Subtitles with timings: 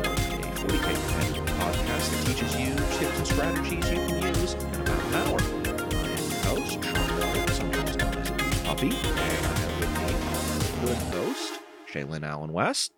[0.00, 4.80] Hour, a 40k management podcast that teaches you tips and strategies you can use in
[4.80, 5.38] about an hour.
[5.40, 10.84] I am your host, Sean Wall, sometimes known as Puppy, and I have with me
[10.84, 11.60] our good host,
[11.92, 12.92] Shaylin Allen West,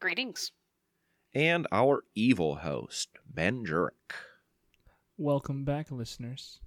[0.00, 0.52] Greetings.
[1.34, 3.90] and our evil host, Ben Jurek.
[5.16, 6.60] Welcome back, listeners.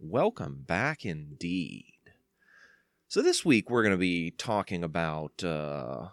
[0.00, 1.84] Welcome back indeed.
[3.08, 6.08] So this week we're going to be talking about uh,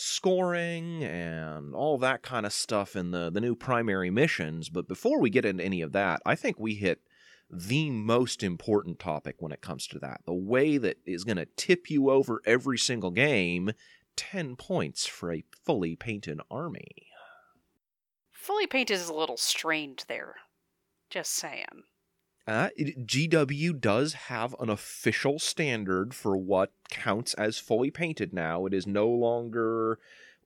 [0.00, 4.68] scoring and all that kind of stuff in the the new primary missions.
[4.68, 7.00] But before we get into any of that, I think we hit
[7.50, 10.20] the most important topic when it comes to that.
[10.24, 13.72] The way that is going to tip you over every single game.
[14.16, 17.08] 10 points for a fully painted army.
[18.32, 20.34] Fully painted is a little strained there.
[21.08, 21.84] Just saying.
[22.76, 28.66] It, GW does have an official standard for what counts as fully painted now.
[28.66, 29.98] It is no longer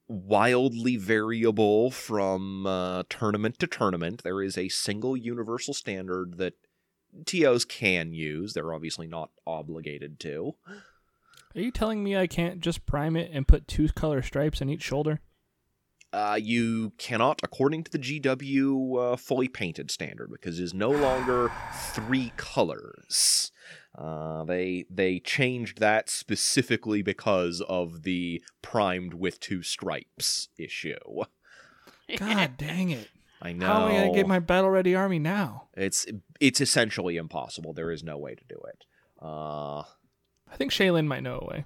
[0.06, 4.22] wildly variable from uh, tournament to tournament.
[4.22, 6.54] There is a single universal standard that
[7.24, 8.52] TOs can use.
[8.52, 10.56] They're obviously not obligated to.
[11.54, 14.68] Are you telling me I can't just prime it and put two color stripes on
[14.68, 15.20] each shoulder?
[16.14, 20.90] Uh, you cannot, according to the GW uh, fully painted standard, because it is no
[20.90, 21.50] longer
[21.92, 23.50] three colors.
[23.98, 30.94] Uh, they they changed that specifically because of the primed with two stripes issue.
[32.16, 33.08] God dang it.
[33.42, 33.66] I know.
[33.66, 35.68] How am I going to get my battle ready army now?
[35.76, 36.06] It's
[36.38, 37.72] it's essentially impossible.
[37.72, 38.84] There is no way to do it.
[39.20, 41.64] Uh, I think Shaylin might know a way.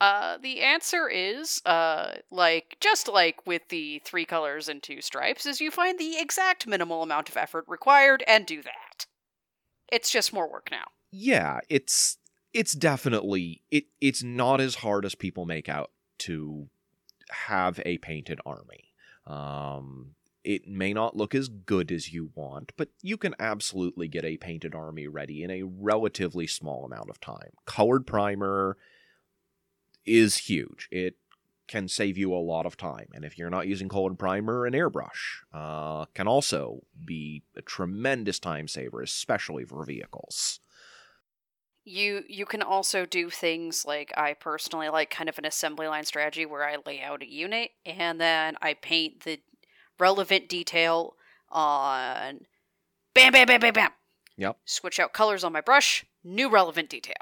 [0.00, 5.46] Uh, the answer is, uh, like, just like with the three colors and two stripes,
[5.46, 9.06] is you find the exact minimal amount of effort required and do that.
[9.90, 10.84] It's just more work now.
[11.10, 12.18] yeah, it's
[12.52, 16.68] it's definitely it it's not as hard as people make out to
[17.30, 18.92] have a painted army.
[19.26, 20.14] Um
[20.44, 24.36] it may not look as good as you want, but you can absolutely get a
[24.36, 27.50] painted army ready in a relatively small amount of time.
[27.66, 28.76] Colored primer
[30.06, 30.88] is huge.
[30.90, 31.16] It
[31.68, 33.08] can save you a lot of time.
[33.12, 38.38] And if you're not using colored primer, an airbrush uh, can also be a tremendous
[38.38, 40.60] time saver, especially for vehicles.
[41.84, 46.04] You you can also do things like I personally like kind of an assembly line
[46.04, 49.38] strategy where I lay out a unit and then I paint the
[49.98, 51.14] relevant detail
[51.48, 52.40] on
[53.14, 53.90] bam bam bam bam bam.
[54.36, 54.58] Yep.
[54.64, 57.14] Switch out colors on my brush, new relevant detail.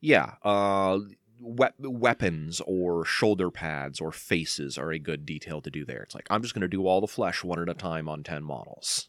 [0.00, 0.98] Yeah, uh,
[1.40, 6.02] we- weapons or shoulder pads or faces are a good detail to do there.
[6.02, 8.22] It's like I'm just going to do all the flesh one at a time on
[8.22, 9.08] ten models.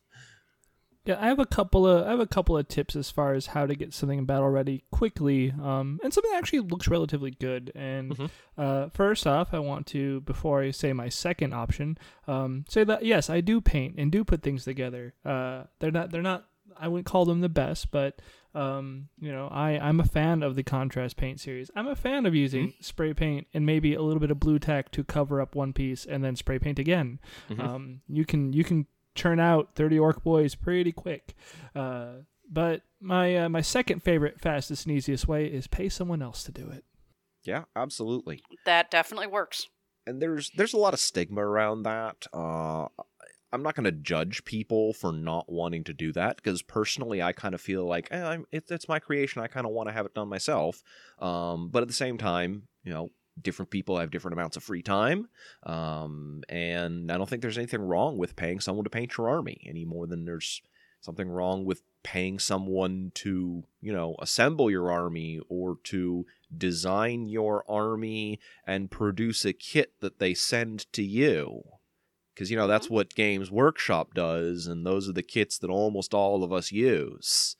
[1.06, 3.48] Yeah, I have a couple of I have a couple of tips as far as
[3.48, 7.72] how to get something battle ready quickly, um, and something that actually looks relatively good.
[7.76, 8.30] And Mhm.
[8.58, 13.06] uh, first off, I want to before I say my second option, um, say that
[13.06, 15.14] yes, I do paint and do put things together.
[15.24, 18.22] Uh, they're not they're not I wouldn't call them the best, but
[18.57, 21.69] um, you know I I'm a fan of the contrast paint series.
[21.75, 24.91] I'm a fan of using spray paint and maybe a little bit of blue tack
[24.91, 27.19] to cover up one piece and then spray paint again.
[27.50, 27.59] Mhm.
[27.59, 31.34] Um, you can you can churn out 30 Ork boys pretty quick.
[31.75, 32.19] Uh,
[32.50, 36.51] but my uh, my second favorite, fastest and easiest way is pay someone else to
[36.51, 36.84] do it.
[37.44, 38.41] Yeah, absolutely.
[38.66, 39.68] That definitely works.
[40.06, 42.25] And there's there's a lot of stigma around that.
[42.31, 42.88] Uh,
[43.52, 47.31] I'm not going to judge people for not wanting to do that because personally, I
[47.31, 49.41] kind of feel like eh, it, it's my creation.
[49.41, 50.84] I kind of want to have it done myself.
[51.19, 54.81] Um, but at the same time, you know, different people have different amounts of free
[54.81, 55.30] time.
[55.63, 59.62] Um, and I don't think there's anything wrong with paying someone to paint your army
[59.66, 60.62] any more than there's
[61.00, 66.25] something wrong with paying someone to, you know, assemble your army or to
[66.56, 71.63] design your army and produce a kit that they send to you.
[72.38, 76.13] Because, you know, that's what Games Workshop does, and those are the kits that almost
[76.13, 77.56] all of us use.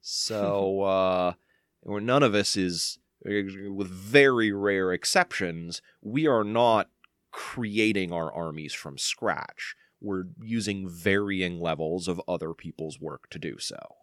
[0.00, 1.32] So, uh,
[1.80, 6.90] where none of us is, with very rare exceptions, we are not
[7.32, 9.74] creating our armies from scratch.
[10.00, 13.96] We're using varying levels of other people's work to do so.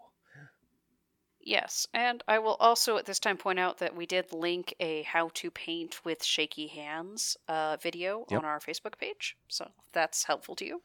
[1.47, 5.03] Yes, and I will also at this time point out that we did link a
[5.03, 8.39] how to paint with shaky hands uh, video Yep.
[8.39, 10.81] on our Facebook page, so that's helpful to you.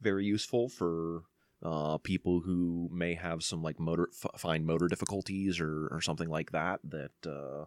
[0.00, 1.24] Very useful for
[1.62, 6.30] uh, people who may have some like motor f- fine motor difficulties or, or something
[6.30, 7.66] like that that uh,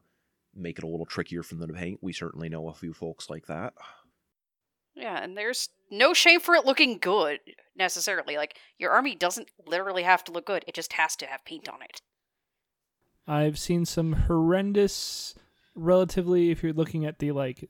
[0.55, 1.99] make it a little trickier for them to paint.
[2.01, 3.75] We certainly know a few folks like that.
[4.95, 7.41] Yeah, and there's no shame for it looking good
[7.77, 8.37] necessarily.
[8.37, 11.69] Like your army doesn't literally have to look good; it just has to have paint
[11.69, 12.01] on it.
[13.27, 15.35] I've seen some horrendous,
[15.75, 17.69] relatively, if you're looking at the like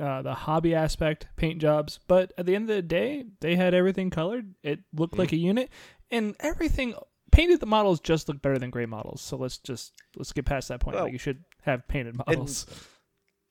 [0.00, 2.00] uh, the hobby aspect, paint jobs.
[2.06, 4.54] But at the end of the day, they had everything colored.
[4.62, 5.70] It looked like a unit,
[6.10, 6.94] and everything
[7.30, 9.20] painted the models just look better than gray models.
[9.20, 10.96] So let's just let's get past that point.
[10.96, 12.66] Well, like you should have painted models.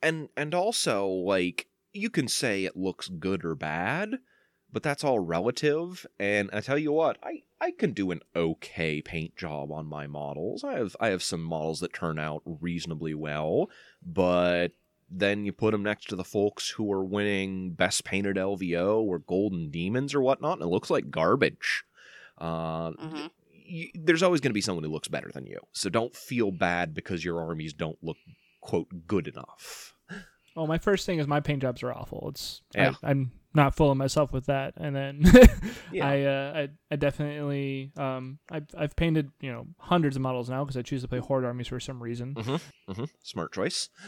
[0.02, 4.18] and and also like you can say it looks good or bad
[4.72, 9.00] but that's all relative and i tell you what i i can do an okay
[9.00, 13.14] paint job on my models i have i have some models that turn out reasonably
[13.14, 13.68] well
[14.04, 14.72] but
[15.12, 19.18] then you put them next to the folks who are winning best painted lvo or
[19.18, 21.84] golden demons or whatnot and it looks like garbage
[22.38, 23.26] uh, hmm
[23.72, 26.50] y there's always going to be someone who looks better than you so don't feel
[26.50, 28.16] bad because your armies don't look
[28.60, 29.94] quote good enough
[30.56, 32.26] Well, my first thing is my paint jobs are awful.
[32.30, 32.94] It's Yeah.
[33.02, 34.74] I, I'm not fooling myself with that.
[34.76, 35.22] And then
[35.92, 36.06] Yeah.
[36.08, 40.64] I, uh, I I definitely um I've I've painted you know hundreds of models now
[40.64, 42.34] because I choose to play horde armies for some reason.
[42.34, 43.88] hmm Smart choice.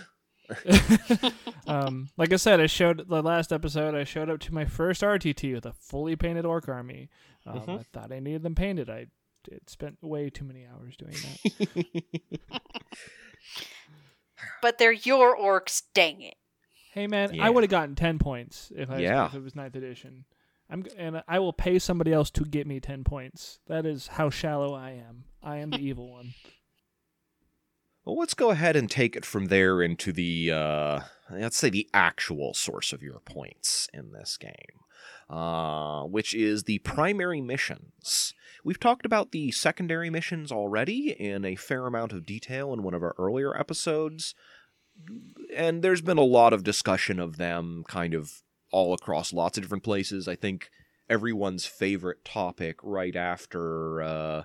[1.66, 3.94] um, like I said, I showed the last episode.
[3.94, 7.08] I showed up to my first RTT with a fully painted Ork army.
[7.46, 7.80] Um, Mhm.
[7.80, 8.90] I thought I needed them painted.
[8.90, 9.06] I
[9.44, 12.04] did spent way too many hours doing that.
[14.60, 16.34] But they're your Orks, dang it.
[16.92, 17.44] Hey man, Yeah.
[17.44, 19.26] I would have gotten ten points if I Yeah.
[19.26, 20.24] if it was ninth edition.
[20.70, 23.58] I'm and I will pay somebody else to get me ten points.
[23.66, 25.24] That is how shallow I am.
[25.42, 26.34] I am the evil one.
[28.04, 31.00] well, let's go ahead and take it from there into the, uh,
[31.30, 34.80] let's say, the actual source of your points in this game,
[35.30, 38.34] uh, which is the primary missions.
[38.64, 42.94] We've talked about the secondary missions already in a fair amount of detail in one
[42.94, 44.34] of our earlier episodes,
[45.56, 49.64] and there's been a lot of discussion of them kind of all across lots of
[49.64, 50.26] different places.
[50.26, 50.70] I think
[51.08, 54.42] everyone's favorite topic right after uh,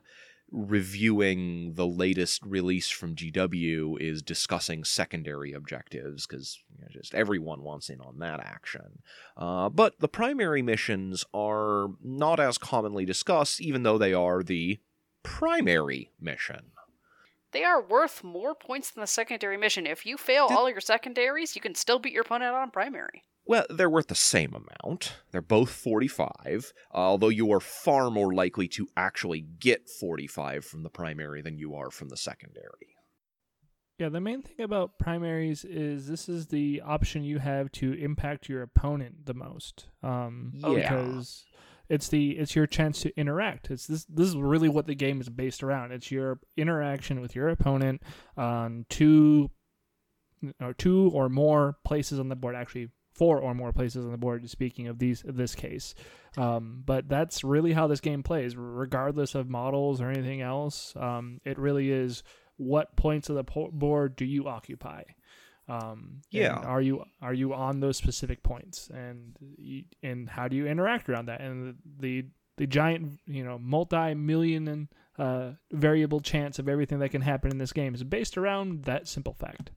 [0.51, 7.63] reviewing the latest release from GW is discussing secondary objectives because you know, just everyone
[7.63, 9.00] wants in on that action.
[9.35, 14.79] Uh, but the primary missions are not as commonly discussed, even though they are the
[15.23, 16.71] primary mission.
[17.51, 19.88] They are worth more points than the secondary mission.
[19.88, 23.23] If you fail Did- all your secondaries, you can still beat your opponent on primary.
[23.45, 25.21] Well, they're worth the same amount.
[25.31, 30.89] They're both 45, although you are far more likely to actually get 45 from the
[30.89, 32.95] primary than you are from the secondary.
[33.97, 38.47] Yeah, the main thing about primaries is this is the option you have to impact
[38.50, 39.88] your opponent the most.
[40.03, 40.89] Um, Oh, yeah.
[40.93, 41.45] because
[41.89, 43.72] it's the it's your chance to interact.
[43.72, 45.92] It's this this is really what the game is based around.
[45.92, 48.01] It's your interaction with your opponent
[48.36, 49.51] on two
[50.60, 52.56] or two or more places on the board.
[52.56, 54.48] Actually, four or more places on the board.
[54.50, 55.95] Speaking of these this case,
[56.38, 60.94] um, but that's really how this game plays, regardless of models or anything else.
[60.95, 62.24] Um, it really is
[62.57, 65.04] what points of the board do you occupy.
[65.67, 66.55] Um, Yeah.
[66.55, 69.37] are you are you on those specific points, and
[70.01, 71.41] and how do you interact around that?
[71.41, 72.25] And the
[72.57, 77.51] the, giant you know multi million and uh, variable chance of everything that can happen
[77.51, 79.71] in this game is based around that simple fact.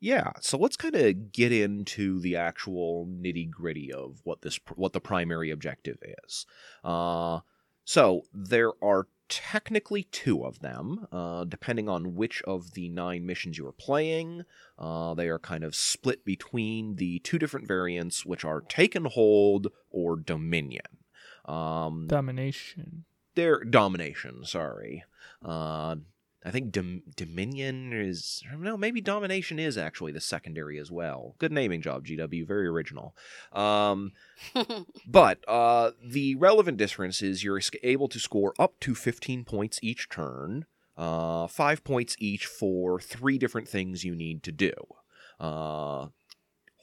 [0.00, 4.92] Yeah, so let's kind of get into the actual nitty gritty of what this what
[4.92, 6.44] the primary objective is.
[6.82, 7.40] Uh,
[7.84, 13.56] so there are technically two of them, uh, depending on which of the nine missions
[13.56, 14.44] you are playing.
[14.78, 19.06] Uh, they are kind of split between the two different variants, which are Take and
[19.06, 20.84] Hold or Dominion.
[21.46, 23.04] Um, domination.
[23.34, 24.44] They're domination.
[24.44, 25.04] Sorry,
[25.42, 25.96] uh,
[26.44, 31.36] I think Dom- Dominion is no, maybe domination is actually the secondary as well.
[31.38, 32.46] Good naming job, GW.
[32.46, 33.14] Very original.
[33.52, 34.12] Um,
[35.06, 40.08] but uh, the relevant difference is you're able to score up to 15 points each
[40.08, 44.72] turn, uh, five points each for three different things you need to do.
[45.38, 46.08] Uh,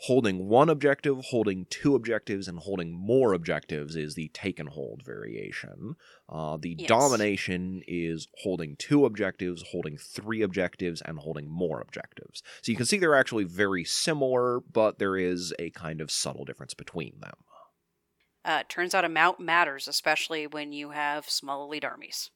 [0.04, 5.02] holding one objective, holding two objectives, and holding more objectives is the take and hold
[5.06, 5.96] variation.
[6.30, 6.88] Uh, the Yes.
[6.88, 12.42] domination is holding two objectives, holding three objectives, and holding more objectives.
[12.62, 16.46] So you can see they're actually very similar, but there is a kind of subtle
[16.46, 17.34] difference between them.
[18.46, 22.32] uh, turns out amount matters, especially when you have small elite armies.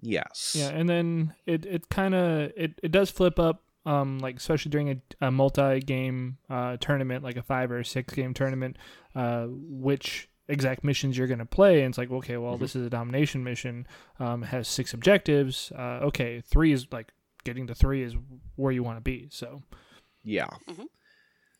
[0.00, 0.54] Yes.
[0.58, 4.70] Yeah, and then it it kind of it, it does flip up um like especially
[4.70, 8.76] during a, a multi-game uh tournament like a 5 or 6 game tournament
[9.14, 12.60] uh which exact missions you're going to play and it's like okay, well Mhm.
[12.60, 13.86] this is a domination mission
[14.18, 15.72] um has 6 objectives.
[15.76, 17.12] Uh okay, 3 is like
[17.44, 18.14] getting to 3 is
[18.56, 19.28] where you want to be.
[19.30, 19.62] So
[20.24, 20.48] Yeah.
[20.68, 20.86] Mhm.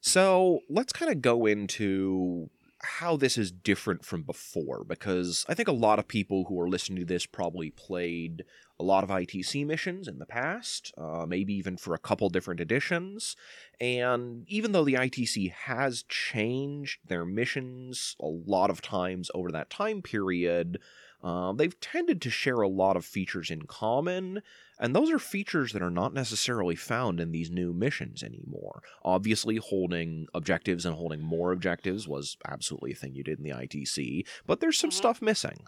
[0.01, 5.69] So let's kind of go into how this is different from before because I think
[5.69, 8.45] a lot of people who are listening to this probably played
[8.81, 12.61] a lot of ITC missions in the past, uh, maybe even for a couple different
[12.61, 13.37] editions.
[13.81, 19.71] And even though the ITC has changed their missions a lot of times over that
[19.71, 20.79] time period,
[21.23, 24.41] uh, they've tended to share a lot of features in common,
[24.79, 28.83] and those are features that are not necessarily found in these new missions anymore.
[29.05, 33.53] Obviously, holding objectives and holding more objectives was absolutely a thing you did in the
[33.53, 34.95] ITC, but there's some Mhm.
[34.95, 35.67] stuff missing.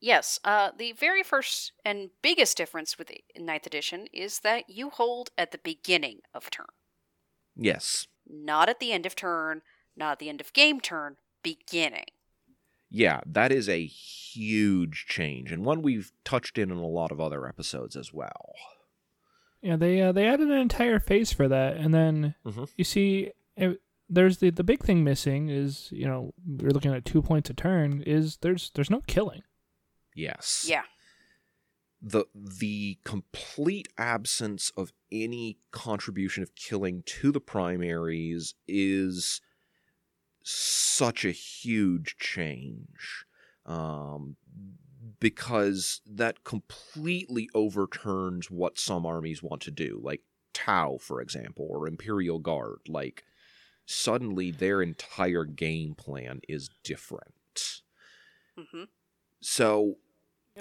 [0.00, 4.88] Yes, uh, the very first and biggest difference with the ninth edition is that you
[4.90, 6.66] hold at the beginning of turn,
[7.54, 8.06] Yes.
[8.26, 9.60] not at the end of turn,
[9.96, 12.06] not at the end of game turn, beginning.
[12.88, 17.20] Yeah, that is a huge change, and one we've touched in in a lot of
[17.20, 18.54] other episodes as well.
[19.60, 22.68] Yeah, they uh, they added an entire phase for that, and then Mhm.
[22.76, 27.04] you see, it, there's the the big thing missing is you know we're looking at
[27.04, 28.02] two points a turn.
[28.06, 29.42] Is there's there's no killing.
[30.20, 30.66] Yes.
[30.68, 30.82] Yeah.
[32.02, 39.40] the the complete absence of any contribution of killing to the primaries is
[40.42, 43.26] such a huge change
[43.66, 44.36] um,
[45.20, 50.22] because that completely overturns what some armies want to do like
[50.54, 53.24] tau for example or imperial guard like
[53.86, 57.82] suddenly their entire game plan is different
[58.56, 58.84] hmm
[59.42, 59.96] so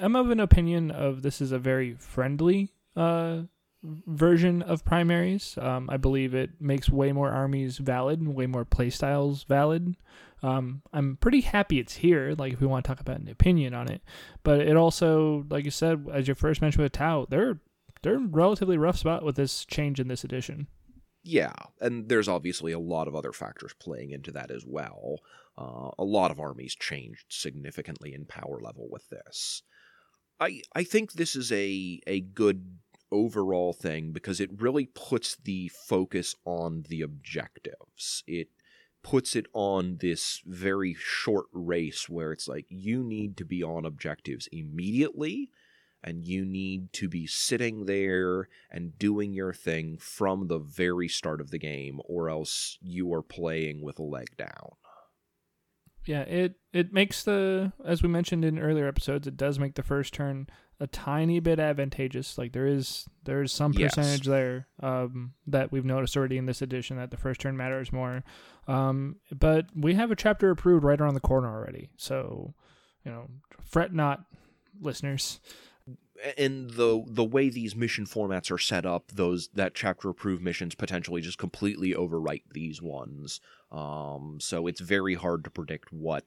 [0.01, 3.41] I'm of an opinion of this is a very friendly uh,
[3.83, 5.57] version of primaries.
[5.59, 9.95] Um, I believe it makes way more armies valid and way more playstyles valid.
[10.41, 12.33] Um, I'm pretty happy it's here.
[12.37, 14.01] Like if we want to talk about an opinion on it,
[14.43, 17.59] but it also, like you said, as you first mentioned with Tau, they're
[18.01, 20.67] they're relatively rough spot with this change in this edition.
[21.23, 25.17] Yeah, and there's obviously a lot of other factors playing into that as well.
[25.57, 29.63] Uh, a lot of armies changed significantly in power level with this.
[30.39, 32.79] I I think this is a a good
[33.11, 38.23] overall thing because it really puts the focus on the objectives.
[38.27, 38.49] It
[39.01, 43.85] puts it on this very short race where it's like you need to be on
[43.85, 45.49] objectives immediately
[46.03, 51.41] and you need to be sitting there and doing your thing from the very start
[51.41, 54.71] of the game, or else you are playing with a leg down.
[56.05, 59.83] Yeah, it it makes the as we mentioned in earlier episodes, it does make the
[59.83, 60.47] first turn
[60.79, 62.37] a tiny bit advantageous.
[62.37, 63.95] Like there is there is some Yes.
[63.95, 67.91] percentage there um, that we've noticed already in this edition that the first turn matters
[67.91, 68.23] more.
[68.67, 72.53] Um, but we have a chapter approved right around the corner already, so
[73.05, 73.27] you know,
[73.61, 74.23] fret not,
[74.81, 75.39] listeners.
[76.37, 80.75] And the the way these mission formats are set up, those that chapter approved missions
[80.75, 83.39] potentially just completely overwrite these ones.
[83.71, 86.25] Um, so it's very hard to predict what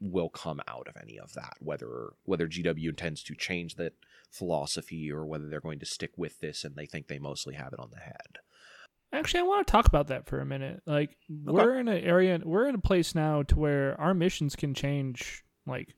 [0.00, 1.54] will come out of any of that.
[1.60, 3.94] Whether whether GW intends to change that
[4.30, 7.72] philosophy or whether they're going to stick with this and they think they mostly have
[7.72, 8.38] it on the head.
[9.12, 10.82] Actually, I want to talk about that for a minute.
[10.84, 14.74] Like we're in an area, we're in a place now to where our missions can
[14.74, 15.94] change like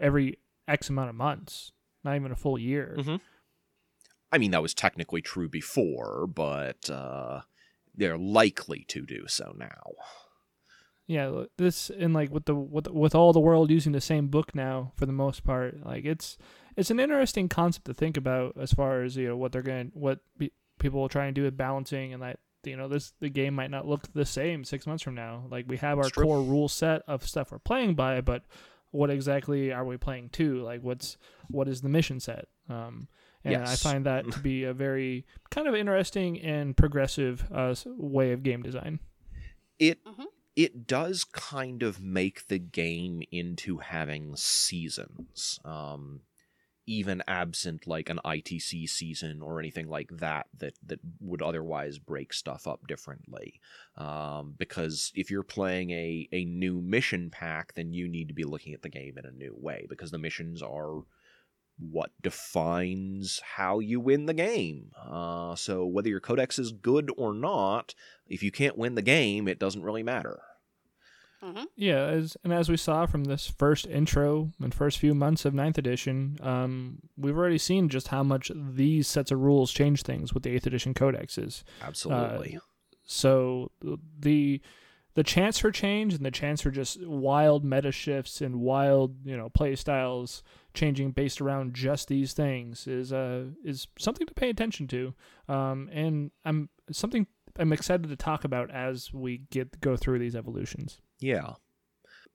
[0.00, 1.72] every X amount of months,
[2.04, 2.96] not even a full year.
[2.98, 3.20] Mhm.
[4.30, 7.42] I mean, that was technically true before, but uh,
[7.94, 9.92] they're likely to do so now.
[11.06, 14.54] Yeah, this and like with the with with all the world using the same book
[14.54, 16.38] now for the most part, like it's
[16.76, 19.90] it's an interesting concept to think about as far as you know what they're going
[19.94, 23.28] what be, people will try and do with balancing and that you know this the
[23.28, 25.44] game might not look the same six months from now.
[25.50, 28.44] Like we have our core rule set of stuff we're playing by, but
[28.92, 30.62] what exactly are we playing to?
[30.62, 31.16] Like what's
[31.48, 32.46] what is the mission set?
[32.68, 33.08] Um,
[33.44, 38.30] and I find that to be a very kind of interesting and progressive uh, way
[38.30, 39.00] of game design.
[39.80, 40.26] It Mhm.
[40.54, 45.58] it does kind of make the game into having seasons.
[45.64, 46.20] Um,
[46.92, 52.32] even absent like an ITC season or anything like that that that would otherwise break
[52.32, 53.60] stuff up differently.
[53.96, 58.44] Um, because if you're playing a a new mission pack, then you need to be
[58.44, 61.02] looking at the game in a new way because the missions are
[61.78, 64.92] what defines how you win the game.
[64.96, 67.94] Uh, so whether your codex is good or not,
[68.28, 70.40] if you can't win the game, it doesn't really matter.
[71.76, 75.54] Yeah, as and as we saw from this first intro and first few months of
[75.54, 80.32] ninth edition, um, we've already seen just how much these sets of rules change things
[80.32, 81.64] with the eighth edition codexes.
[81.82, 82.58] Absolutely.
[83.04, 83.70] So
[84.18, 84.60] the
[85.14, 89.36] the chance for change and the chance for just wild meta shifts and wild you
[89.36, 90.42] know play styles
[90.74, 95.14] changing based around just these things is uh is something to pay attention to.
[95.48, 97.26] Um, and I'm something
[97.58, 101.00] I'm excited to talk about as we get go through these evolutions.
[101.20, 101.54] yeah.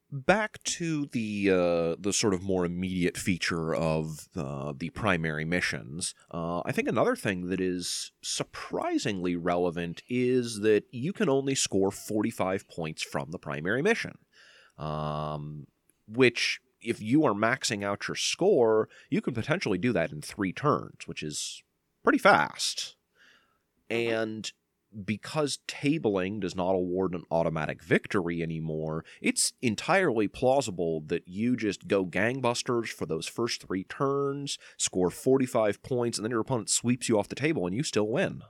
[0.10, 6.14] back to the uh, the sort of more immediate feature of uh, the primary missions,
[6.32, 11.92] uh, I think another thing that is surprisingly relevant is that you can only score
[11.92, 14.18] 45 points from the primary mission,
[14.78, 15.68] um,
[16.08, 20.54] which if you are maxing out your score, you can potentially do that in three
[20.54, 21.64] turns, which is
[22.04, 22.96] pretty fast.
[23.90, 24.52] And
[25.06, 31.88] because tabling does not award an automatic victory anymore, it's entirely plausible that you just
[31.88, 37.08] go gangbusters for those first three turns, score 45 points, and then your opponent sweeps
[37.08, 38.42] you off the table and you still win.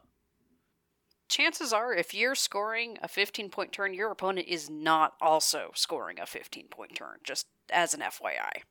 [1.30, 6.20] Chances are, if you're scoring a 15 point turn, your opponent is not also scoring
[6.20, 8.62] a 15 point turn, just as an FYI.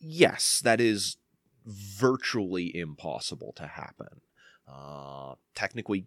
[0.00, 1.16] Yes, that is
[1.64, 4.22] virtually impossible to happen.
[4.66, 6.06] Uh, technically,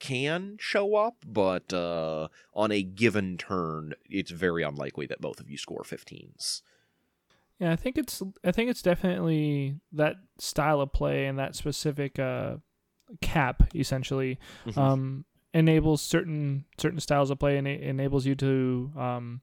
[0.00, 5.48] can show up, but uh, on a given turn, it's very unlikely that both of
[5.48, 6.62] you score 15s.
[7.60, 12.18] Yeah, I think it's I think it's definitely that style of play and that specific
[12.18, 12.56] uh,
[13.20, 14.78] cap essentially Mhm.
[14.78, 19.40] um, enables certain certain styles of play and it enables you to um,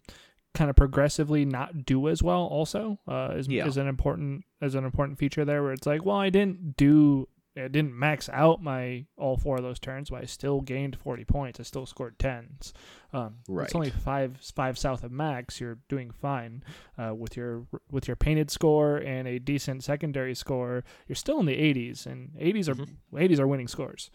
[0.56, 2.42] kind of progressively not do as well.
[2.46, 3.68] Also, uh, is Yeah.
[3.68, 7.28] is an important is an important feature there where it's like, well, I didn't do
[7.58, 11.26] I didn't max out my all four of those turns, but I still gained forty
[11.26, 11.60] points.
[11.60, 12.74] I still scored tens.
[13.14, 13.66] Um, Right.
[13.66, 15.60] It's only five five south of max.
[15.60, 16.64] You're doing fine
[16.98, 20.84] uh, with your with your painted score and a decent secondary score.
[21.08, 22.96] You're still in the 80s, and 80s are Mhm.
[23.14, 24.10] 80s are winning scores.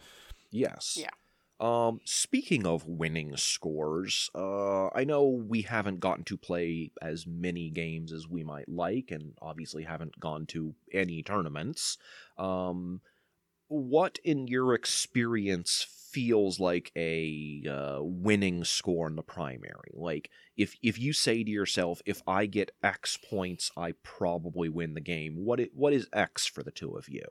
[0.51, 0.97] Yes.
[0.99, 1.09] Yeah.
[1.59, 7.69] Um, speaking of winning scores, uh, I know we haven't gotten to play as many
[7.69, 11.97] games as we might like, and obviously haven't gone to any tournaments.
[12.37, 12.99] Um,
[13.73, 19.91] what, in your experience, feels like a uh, winning score in the primary?
[19.93, 24.93] Like, if if you say to yourself, "If I get X points, I probably win
[24.93, 27.23] the game," what it, what is X for the two of you?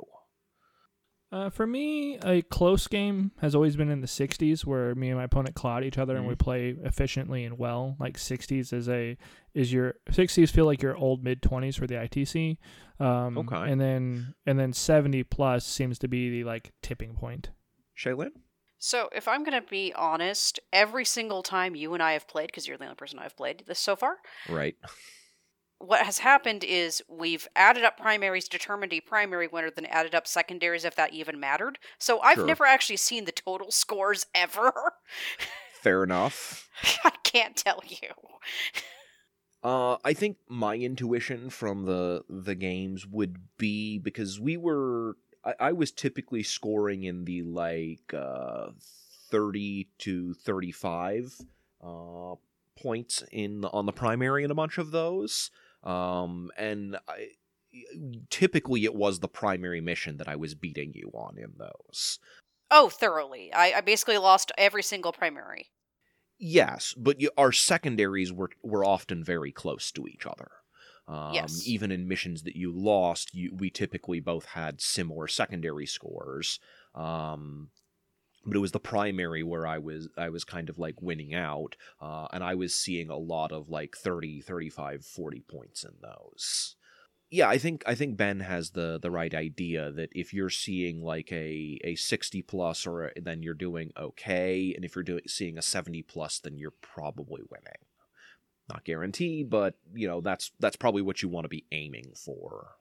[1.32, 5.16] Uh, for me, a close game has always been in the 60s, where me and
[5.16, 7.96] my opponent cloud each other and we play efficiently and well.
[7.98, 9.16] Like 60s is a
[9.54, 12.58] is your 60s feel like your old mid 20s for the ITC.
[13.00, 13.70] Um, Okay.
[13.70, 17.48] And then and then 70 plus seems to be the like tipping point.
[17.96, 18.32] Shaylin?
[18.78, 22.48] So, if I'm going to be honest, every single time you and I have played,
[22.48, 24.16] because you're the only person I've played this so far,
[24.48, 24.74] Right.
[25.82, 30.26] What has happened is we've added up primaries, determined a primary winner, then added up
[30.26, 31.78] secondaries if that even mattered.
[31.98, 32.46] So, I've Sure.
[32.46, 34.94] never actually seen the total scores ever.
[35.74, 36.68] Fair enough.
[37.04, 38.08] I can't tell you.
[39.62, 45.54] Uh, I think my intuition from the the games would be because we were I,
[45.60, 48.70] I was typically scoring in the like uh,
[49.30, 51.36] thirty to thirty five
[51.80, 52.34] uh,
[52.80, 55.50] points in on the primary in a bunch of those,
[55.82, 57.28] um, and I,
[58.30, 62.18] typically it was the primary mission that I was beating you on in those.
[62.70, 63.52] Oh, thoroughly.
[63.52, 65.70] I, I basically lost every single primary.
[66.38, 70.50] Yes, but you, our secondaries were were often very close to each other.
[71.06, 71.66] Um, Yes.
[71.66, 76.58] Even in missions that you lost, you, we typically both had similar secondary scores.
[76.94, 77.70] Um,
[78.44, 81.76] but it was the primary where I was I was kind of like winning out,
[82.00, 86.76] uh, and I was seeing a lot of like 30, 35, 40 points in those.
[87.30, 91.02] Yeah, I think I think Ben has the the right idea that if you're seeing
[91.02, 95.22] like a a 60 plus or a, then you're doing okay and if you're doing
[95.26, 97.86] seeing a 70 plus then you're probably winning.
[98.68, 102.72] Not guarantee, but you know, that's that's probably what you want to be aiming for.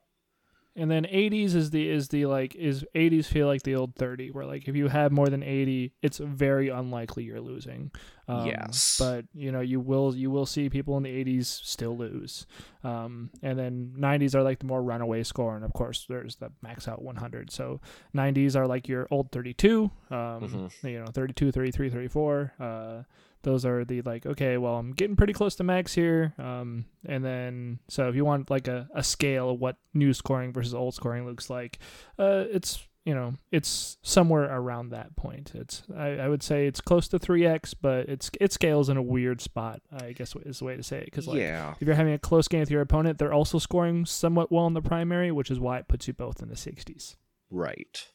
[0.73, 4.31] And then 80s is the is the like is 80s feel like the old 30
[4.31, 7.91] where like if you have more than 80 it's very unlikely you're losing.
[8.29, 8.95] Um, Yes.
[8.97, 12.45] But you know you will you will see people in the 80s still lose.
[12.85, 16.51] Um, and then 90s are like the more runaway score and of course there's the
[16.61, 17.51] max out 100.
[17.51, 17.81] So
[18.15, 20.71] 90s are like your old 32 um Mhm.
[20.89, 23.03] you know 32 33 34 uh
[23.43, 27.23] those are the like okay well i'm getting pretty close to max here um and
[27.23, 30.93] then so if you want like a, a scale of what new scoring versus old
[30.93, 31.79] scoring looks like
[32.19, 36.81] uh it's you know it's somewhere around that point it's i, I would say it's
[36.81, 40.65] close to 3x but it's it scales in a weird spot i guess is the
[40.65, 41.73] way to say it because like yeah.
[41.79, 44.73] if you're having a close game with your opponent they're also scoring somewhat well in
[44.73, 47.15] the primary which is why it puts you both in the 60s
[47.51, 48.07] Right.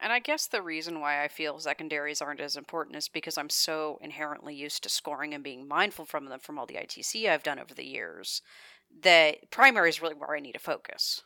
[0.00, 3.48] And I guess the reason why I feel secondaries aren't as important is because I'm
[3.50, 7.42] so inherently used to scoring and being mindful from them from all the ITC I've
[7.42, 8.42] done over the years
[9.02, 11.22] that primary is really where I need to focus.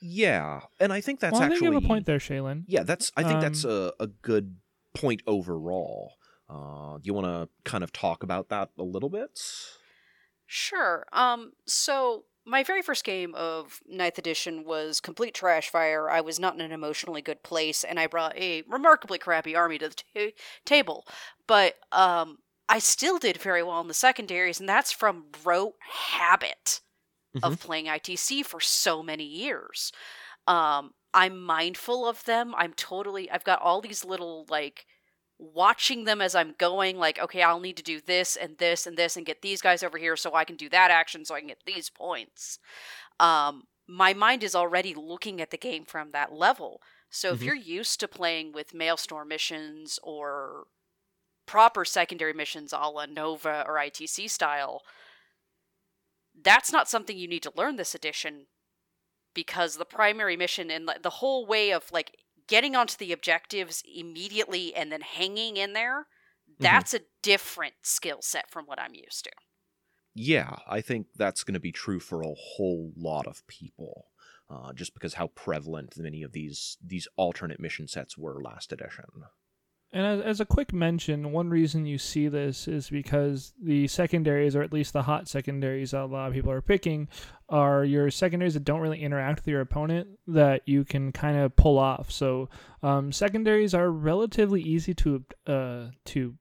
[0.00, 2.64] Yeah, and I think that's well i think actually you have a point there shaylin
[2.66, 3.12] Yeah, that's.
[3.16, 4.56] I think that's Um, a, a good
[4.94, 6.14] point overall.
[6.50, 9.38] Uh, do you want to kind of talk about that a little bit?
[10.46, 11.06] Sure.
[11.12, 11.52] Um.
[11.66, 16.10] So my very first game of Ninth Edition was complete trash fire.
[16.10, 19.78] I was not in an emotionally good place, and I brought a remarkably crappy army
[19.78, 21.06] to the ta- table.
[21.46, 25.74] But um, I still did very well in the secondaries, and that's from rote
[26.12, 26.80] habit
[27.42, 29.92] of playing ITC for so many years.
[30.46, 32.54] Um, I'm mindful of them.
[32.56, 33.30] I'm totally.
[33.30, 34.86] I've got all these little like
[35.42, 38.96] watching them as I'm going, like, okay, I'll need to do this and this and
[38.96, 41.40] this and get these guys over here so I can do that action so I
[41.40, 42.58] can get these points.
[43.18, 46.80] Um, my mind is already looking at the game from that level.
[47.10, 47.46] So if Mhm.
[47.46, 50.66] you're used to playing with Maelstrom missions or
[51.44, 54.82] proper secondary missions a la Nova or ITC style,
[56.40, 58.46] that's not something you need to learn this edition
[59.34, 62.16] because the primary mission and the whole way of like
[62.52, 66.06] getting onto the objectives immediately and then hanging in there
[66.60, 69.30] that's a different skill set from what i'm used to
[70.14, 74.08] Yeah, I think that's going to be true for a whole lot of people,
[74.50, 79.06] uh, just because how prevalent many of these these alternate mission sets were last edition.
[79.94, 84.56] And as, as a quick mention, one reason you see this is because the secondaries,
[84.56, 87.08] or at least the hot secondaries that a lot of people are picking,
[87.50, 91.54] are your secondaries that don't really interact with your opponent that you can kind of
[91.56, 92.10] pull off.
[92.10, 92.48] So
[92.82, 96.34] um, secondaries are relatively easy to uh, to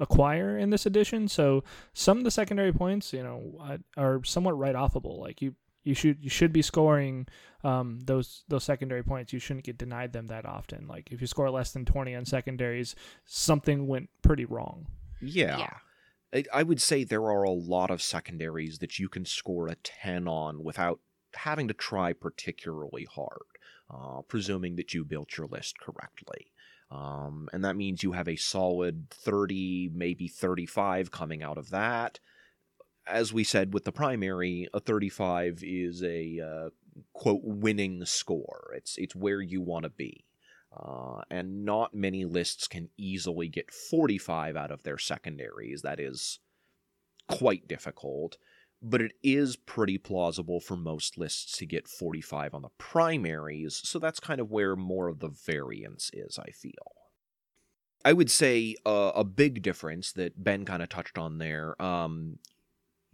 [0.00, 1.26] acquire in this edition.
[1.28, 5.18] So some of the secondary points, you know, uh, are somewhat write offable.
[5.18, 5.56] Like you.
[5.84, 7.26] You should you should be scoring
[7.62, 9.32] um, those those secondary points.
[9.32, 10.88] You shouldn't get denied them that often.
[10.88, 14.86] Like if you score less than twenty on secondaries, something went pretty wrong.
[15.20, 15.58] Yeah.
[15.58, 15.76] Yeah.
[16.34, 19.76] I, I would say there are a lot of secondaries that you can score a
[19.76, 20.98] 10 on without
[21.34, 23.46] having to try particularly hard,
[23.88, 26.52] uh, presuming that you built your list correctly.
[26.90, 32.18] Um, and that means you have a solid 30, maybe 35 coming out of that.
[33.06, 36.70] As we said with the primary, a 35 is a uh,
[37.12, 38.72] quote winning score.
[38.74, 40.24] It's it's where you want to be.
[40.76, 45.82] Uh, and not many lists can easily get 45 out of their secondaries.
[45.82, 46.40] That is
[47.28, 48.38] quite difficult,
[48.82, 53.98] but it is pretty plausible for most lists to get 45 on the primaries, so
[53.98, 56.92] that's kind of where more of the variance is, I feel.
[58.04, 61.80] I would say uh, a big difference that Ben kind of touched on there.
[61.80, 62.38] Um,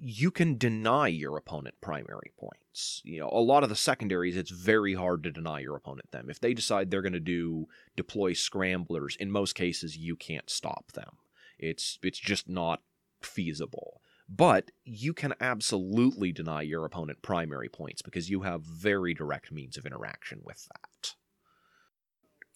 [0.02, 3.02] you can deny your opponent primary points.
[3.04, 6.30] You know, a lot of the secondaries, it's very hard to deny your opponent them.
[6.30, 10.92] If they decide they're going to do deploy scramblers, in most cases, you can't stop
[10.92, 11.18] them.
[11.58, 12.80] It's it's just not
[13.22, 14.00] feasible.
[14.28, 19.76] But you can absolutely deny your opponent primary points because you have very direct means
[19.76, 21.14] of interaction with that.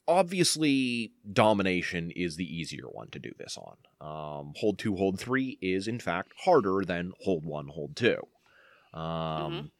[0.06, 3.76] Obviously, domination is the easier one to do this on.
[4.00, 8.26] Um, hold two, hold three is in fact harder than hold one, hold two.
[8.92, 9.70] Um, Mhm.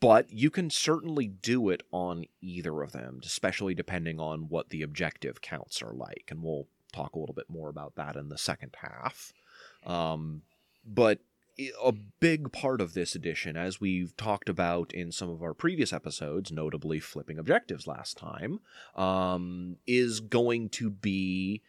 [0.00, 4.82] But you can certainly do it on either of them, especially depending on what the
[4.82, 6.24] objective counts are like.
[6.30, 9.32] And we'll talk a little bit more about that in the second half.
[9.86, 10.42] Um,
[10.84, 11.20] but
[11.82, 15.92] a big part of this edition, as we've talked about in some of our previous
[15.92, 18.60] episodes, notably flipping objectives last time,
[18.94, 21.62] um, is going to be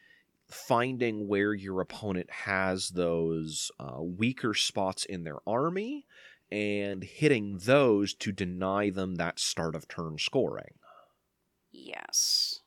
[0.48, 6.06] finding where your opponent has those uh, weaker spots in their army
[6.52, 10.74] and hitting those to deny them that start of turn scoring.
[11.72, 12.62] yes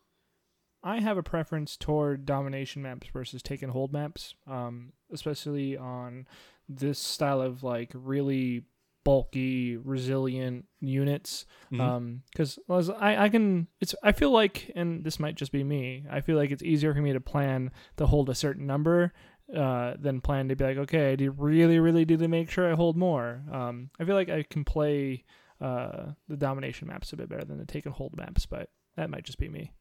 [0.85, 6.27] I have a preference toward domination maps versus take and hold maps, um, especially on
[6.69, 8.65] this style of like really
[9.05, 11.45] bulky, resilient units.
[11.71, 12.59] Because
[12.91, 16.05] I, I can, it's I feel like, and this might just be me.
[16.11, 19.13] I feel like it's easier for me to plan to hold a certain number
[19.57, 22.71] uh, than plan to be like, okay, I do really, really do to make sure
[22.71, 23.43] I hold more.
[23.51, 25.25] Um, I feel like I can play
[25.61, 29.11] uh, the domination maps a bit better than the take and hold maps, but that
[29.11, 29.73] might just be me.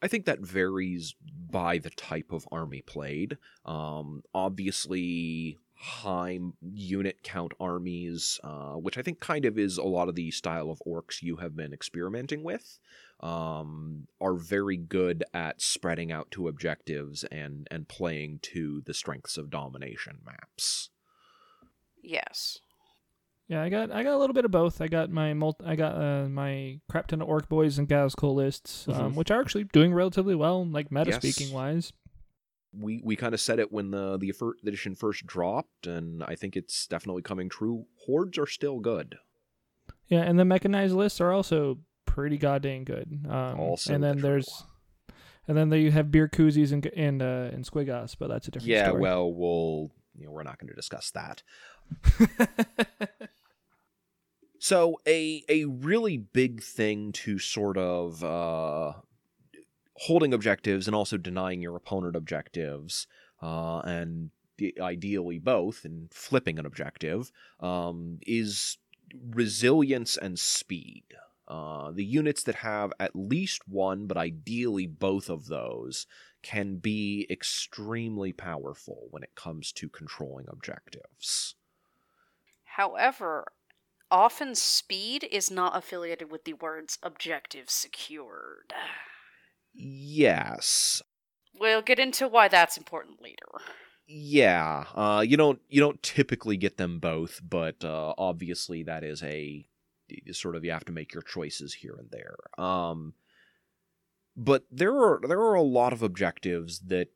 [0.00, 1.14] I think that varies
[1.50, 3.38] by the type of army played.
[3.64, 6.38] Um, obviously, high
[6.72, 10.70] unit count armies, uh, which I think kind of is a lot of the style
[10.70, 12.78] of Orks you have been experimenting with,
[13.18, 19.36] um, are very good at spreading out to objectives and and playing to the strengths
[19.36, 20.90] of domination maps.
[22.02, 22.58] yes
[23.48, 24.80] Yeah, I got I got a little bit of both.
[24.80, 28.14] I got my mul- I got uh, my crap ton of Ork boys and gals
[28.14, 29.14] cool lists, um, Mhm.
[29.16, 31.16] which are actually doing relatively well, like meta Yes.
[31.22, 31.92] speaking wise.
[32.74, 34.32] We we kind of said it when the the
[34.66, 37.86] edition first dropped, and I think it's definitely coming true.
[38.06, 39.16] Hordes are still good.
[40.08, 43.26] Yeah, and the mechanized lists are also pretty goddamn good.
[43.28, 44.22] Um, Also and then true.
[44.22, 44.64] there's
[45.48, 48.50] and then there you have beer koozies and and uh, and squigos, but that's a
[48.50, 49.02] different Yeah, story.
[49.02, 51.42] well, we'll you know, we're not going to discuss that.
[54.58, 58.92] so a a really big thing to sort of uh,
[60.02, 63.06] holding objectives and also denying your opponent objectives,
[63.40, 64.30] uh, and
[64.80, 68.78] ideally both, and flipping an objective, um, is
[69.30, 71.04] resilience and speed.
[71.46, 76.06] Uh, the units that have at least one, but ideally both of those,
[76.42, 81.54] can be extremely powerful when it comes to controlling objectives.
[82.64, 83.52] However,
[84.10, 88.74] often speed is not affiliated with the words objective secured.
[89.74, 91.02] Yes.
[91.58, 93.46] We'll get into why that's important later.
[94.06, 99.22] Yeah, uh, you don't you don't typically get them both, but uh, obviously that is
[99.22, 99.66] a
[100.32, 102.36] sort of you have to make your choices here and there.
[102.58, 103.14] Um,
[104.36, 107.08] but there are there are a lot of objectives that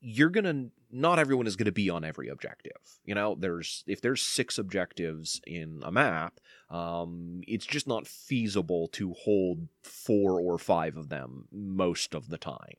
[0.00, 2.80] you're gonna not everyone is gonna be on every objective.
[3.04, 8.88] You know, there's if there's six objectives in a map, um, it's just not feasible
[8.88, 12.76] to hold four or five of them most of the time.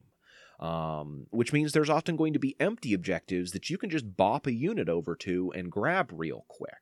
[0.59, 4.45] Um, which means there's often going to be empty objectives that you can just bop
[4.45, 6.73] a unit over to and grab real quick.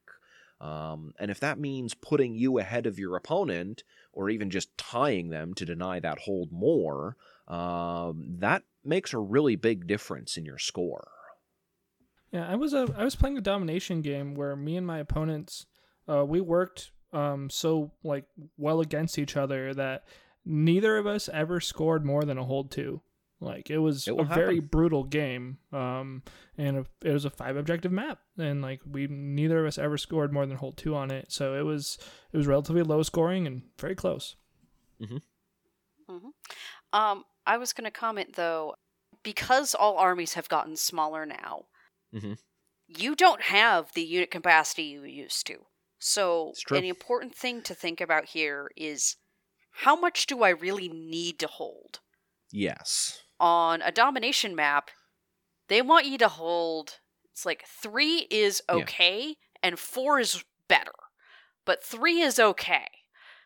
[0.59, 5.29] Um, and if that means putting you ahead of your opponent, or even just tying
[5.29, 7.15] them to deny that hold more,
[7.47, 11.11] um, that makes a really big difference in your score.
[12.31, 15.65] Yeah, I was a I was playing a domination game where me and my opponents,
[16.07, 18.25] uh, we worked um, so like
[18.57, 20.05] well against each other that
[20.45, 23.01] neither of us ever scored more than a hold two.
[23.39, 26.23] Like it was It a will very brutal game, um,
[26.57, 30.33] and it was a five objective map, and like we neither of us ever scored
[30.33, 31.31] more than hold two on it.
[31.31, 31.99] So it was
[32.33, 34.35] it was relatively low scoring and very close.
[34.99, 35.17] Hmm.
[36.93, 38.75] Um, I was going to comment though,
[39.21, 41.65] because all armies have gotten smaller now,
[42.17, 42.37] Mhm.
[42.87, 45.67] you don't have the unit capacity you used to.
[45.99, 49.17] So, an important thing to think about here is
[49.71, 52.01] how much do I really need to hold?
[52.51, 53.23] Yes.
[53.39, 54.91] On a domination map,
[55.67, 56.99] they want you to hold.
[57.31, 58.83] It's like three is Yeah.
[58.83, 60.93] okay and four is better,
[61.65, 62.87] but three is okay.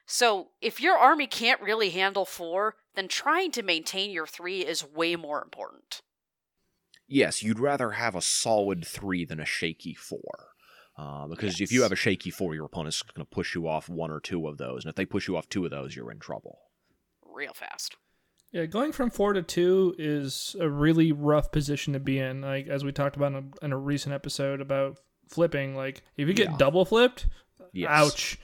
[0.05, 4.83] So if your army can't really handle four, then trying to maintain your three is
[4.83, 6.01] way more important.
[7.11, 10.47] Yes, you'd rather have a solid three than a shaky four.
[10.97, 13.89] Uh, because if you have a shaky four, your opponent's going to push you off
[13.89, 14.83] one or two of those.
[14.83, 16.59] And if they push you off two of those, you're in trouble.
[17.25, 17.95] Real fast.
[18.51, 22.41] Yeah, going from four to two is a really rough position to be in.
[22.41, 24.97] Like as we talked about in a, in a recent episode about
[25.29, 26.57] flipping, like if you get Yeah.
[26.57, 27.27] double flipped,
[27.73, 27.89] Yes.
[27.89, 28.39] ouch,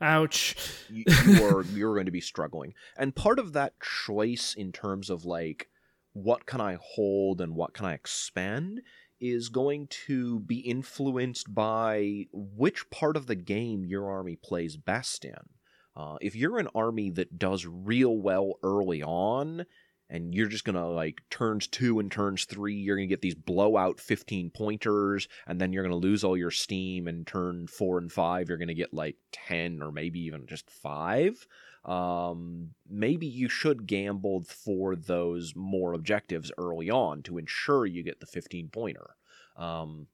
[0.00, 0.56] ouch.
[0.90, 5.08] you, you are you're going to be struggling and part of that choice in terms
[5.10, 5.68] of like
[6.12, 8.80] what can i hold and what can i expand
[9.22, 15.24] is going to be influenced by which part of the game your army plays best
[15.24, 15.48] in.
[15.94, 19.64] Uh, if you're an army that does real well early on
[20.12, 23.98] and you're just gonna like turns two and turns three you're gonna get these blowout
[23.98, 28.48] 15 pointers and then you're gonna lose all your steam and turn four and five
[28.48, 31.46] you're gonna get like 10 or maybe even just five.
[31.84, 38.20] Um, maybe you should gamble for those more objectives early on to ensure you get
[38.20, 39.16] the 15 pointer.
[39.56, 40.06] Um,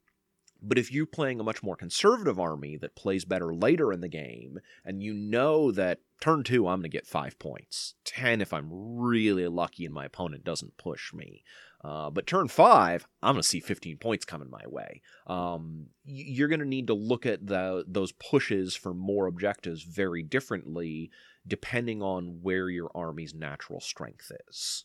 [0.60, 4.08] but if you're playing a much more conservative army that plays better later in the
[4.08, 8.52] game, and you know that turn two, I'm going to get five points, 10 if
[8.52, 11.44] I'm really lucky and my opponent doesn't push me.
[11.84, 15.00] Uh, but turn five, I'm going to see 15 points coming my way.
[15.28, 20.22] Um, you're going to need to look at the, those pushes for more objectives very
[20.22, 21.10] differently
[21.46, 24.84] depending on where your army's natural strength is.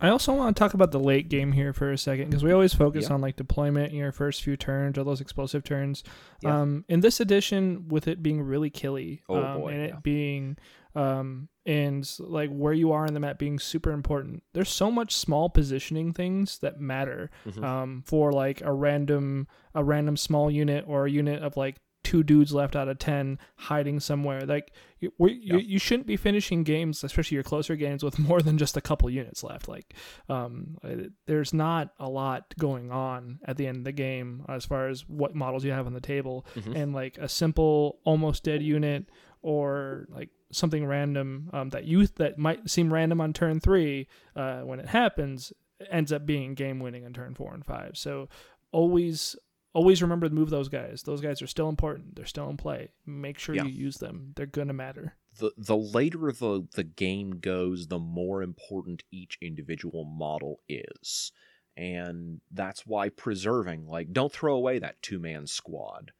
[0.00, 2.52] I also want to talk about the late game here for a second because we
[2.52, 3.14] always focus Yeah.
[3.14, 6.02] on like deployment in your first few turns or those explosive turns.
[6.42, 6.58] Yeah.
[6.60, 10.00] Um, in this edition, with it being really killy, Oh, um, boy, and it yeah.
[10.02, 10.56] being
[10.96, 14.42] um, and like where you are in the map being super important.
[14.54, 17.62] There's so much small positioning things that matter Mhm.
[17.62, 21.76] um, for like a random a random small unit or a unit of like
[22.10, 25.64] two dudes left out of 10 hiding somewhere like you, we, you, Yeah.
[25.72, 29.08] you shouldn't be finishing games especially your closer games with more than just a couple
[29.10, 29.94] units left like
[30.28, 34.64] um, uh, there's not a lot going on at the end of the game as
[34.64, 36.74] far as what models you have on the table Mhm.
[36.80, 39.06] and like a simple almost dead unit
[39.42, 44.60] or like something random um, that you that might seem random on turn three uh,
[44.62, 45.52] when it happens
[45.90, 48.28] ends up being game winning on turn four and five so
[48.72, 49.36] always
[49.72, 52.90] always remember to move those guys those guys are still important they're still in play
[53.06, 53.64] make sure Yeah.
[53.64, 58.42] you use them they're gonna matter the the later the the game goes, the more
[58.42, 61.30] important each individual model is.
[61.76, 66.10] And that's why preserving, like, don't throw away that two man squad.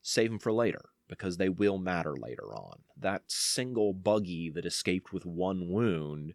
[0.00, 2.80] Save them for later, because they will matter later on.
[2.96, 6.32] That single buggy that escaped with one wound,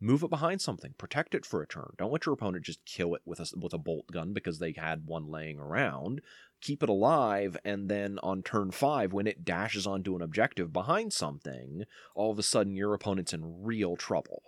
[0.00, 1.92] move it behind something, protect it for a turn.
[1.96, 4.72] Don't let your opponent just kill it with a, with a bolt gun because they
[4.72, 6.20] had one laying around.
[6.60, 11.12] Keep it alive, and then on turn five, when it dashes onto an objective behind
[11.12, 11.84] something,
[12.14, 14.42] all of a sudden your opponent's in real trouble.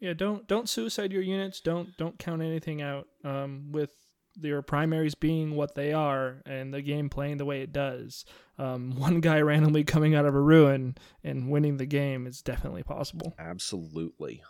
[0.00, 1.60] Yeah, don't don't suicide your units.
[1.60, 3.08] Don't don't count anything out.
[3.22, 4.03] Um, with
[4.40, 8.24] your primaries being what they are and the game playing the way it does,
[8.58, 12.82] um, one guy randomly coming out of a ruin and winning the game is definitely
[12.82, 13.34] possible.
[13.38, 14.42] Absolutely.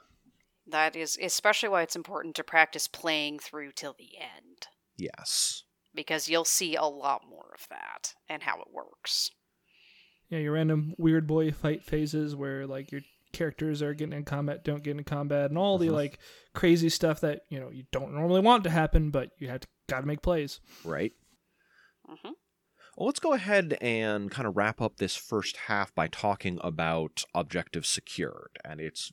[0.66, 4.68] That is especially why it's important to practice playing through till the end.
[4.96, 5.64] Yes.
[5.94, 9.30] Because you'll see a lot more of that and how it works.
[10.30, 14.64] Yeah, your random weird boy fight phases where like your characters are getting in combat,
[14.64, 15.96] don't get in combat, and all the Uh-huh.
[15.96, 16.18] like
[16.54, 19.68] crazy stuff that you know you don't normally want to happen, but you have to
[19.88, 20.60] got to make plays.
[20.84, 21.12] Right.
[22.06, 22.30] hmm
[22.96, 27.24] Well, let's go ahead and kind of wrap up this first half by talking about
[27.34, 29.12] objective secured and its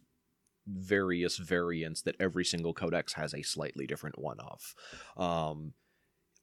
[0.67, 4.75] various variants that every single codex has a slightly different one of.
[5.17, 5.73] Um,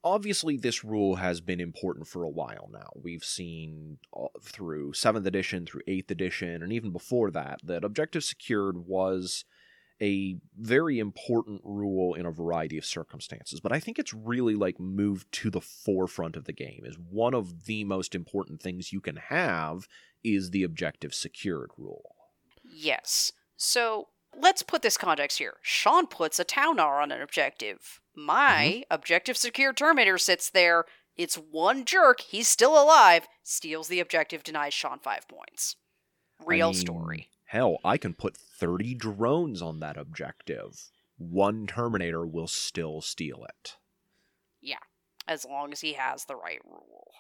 [0.02, 2.90] obviously, this rule has been important for a while now.
[3.00, 3.98] We've seen
[4.42, 9.44] through 7th edition, through 8th edition, and even before that, that objective secured was
[10.00, 14.78] a very important rule in a variety of circumstances but i think it's really like
[14.78, 19.00] moved to the forefront of the game is one of the most important things you
[19.00, 19.88] can have
[20.22, 22.14] is the objective secured rule
[22.68, 23.32] Yes.
[23.56, 24.08] So
[24.38, 25.54] let's put this context here.
[25.62, 28.00] Sean puts a town R on an objective.
[28.14, 28.94] My mm-hmm.
[28.94, 30.84] objective secure Terminator sits there.
[31.16, 32.20] It's one jerk.
[32.20, 33.26] He's still alive.
[33.42, 35.76] Steals the objective, denies Sean five points.
[36.44, 37.28] Real I mean, story.
[37.46, 43.76] hell i can put 30 drones on that objective one terminator will still steal it
[44.60, 44.76] Yeah,
[45.26, 47.12] As long as he has the right rule.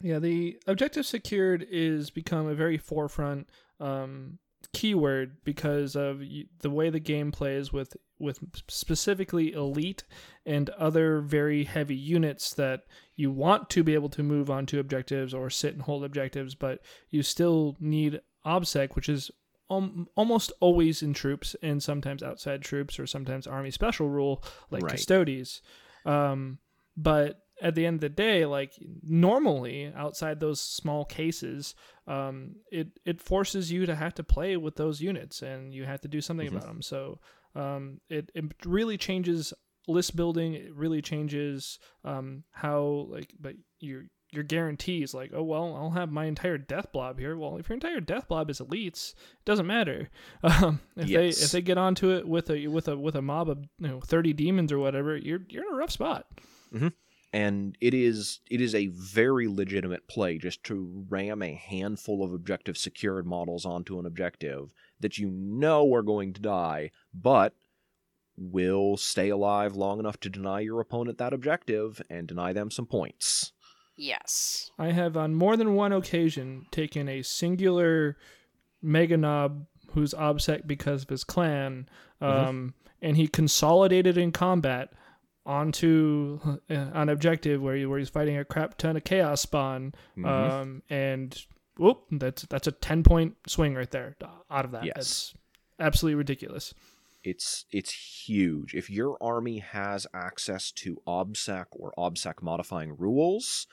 [0.00, 3.48] Yeah, the objective secured is become a very forefront
[3.80, 4.38] um,
[4.72, 6.22] keyword because of
[6.60, 10.04] the way the game plays with with specifically elite
[10.44, 12.82] and other very heavy units that
[13.14, 16.80] you want to be able to move onto objectives or sit and hold objectives, but
[17.10, 19.30] you still need obsec, which is
[19.70, 24.82] um, almost always in troops and sometimes outside troops or sometimes army special rule like
[24.84, 24.92] Right.
[24.92, 25.62] custodes.
[26.06, 26.58] Um,
[26.96, 31.74] but at the end of the day, like normally outside those small cases,
[32.06, 36.00] um, it it forces you to have to play with those units and you have
[36.02, 36.56] to do something Mhm.
[36.56, 36.82] about them.
[36.82, 37.20] So
[37.54, 39.52] um, it it really changes
[39.86, 40.54] list building.
[40.54, 46.10] It really changes um, how like but your your guarantees like oh well I'll have
[46.12, 47.36] my entire death blob here.
[47.36, 50.10] Well, if your entire death blob is elites, it doesn't matter.
[50.42, 53.48] Um, if they if they get onto it with a with a with a mob
[53.48, 56.26] of you know thirty demons or whatever, you're you're in a rough spot.
[57.32, 62.32] and it is it is a very legitimate play just to ram a handful of
[62.32, 67.54] objective secured models onto an objective that you know are going to die but
[68.36, 72.86] will stay alive long enough to deny your opponent that objective and deny them some
[72.86, 73.52] points
[73.98, 74.70] Yes.
[74.78, 78.16] I have on more than one occasion taken a singular
[78.82, 81.88] Meganob who's obsec because of his clan,
[82.20, 84.92] um, and he consolidated in combat
[85.44, 89.94] onto uh, an objective where, he, where he's fighting a crap ton of chaos spawn,
[90.16, 90.26] Mhm.
[90.26, 91.44] um, and
[91.78, 94.16] whoop, that's that's a ten point swing right there
[94.50, 94.84] out of that.
[94.84, 94.94] Yes.
[94.96, 95.34] That's
[95.80, 96.74] absolutely ridiculous.
[97.24, 97.90] it's it's
[98.28, 103.66] huge if your army has access to obsec or obsec modifying rules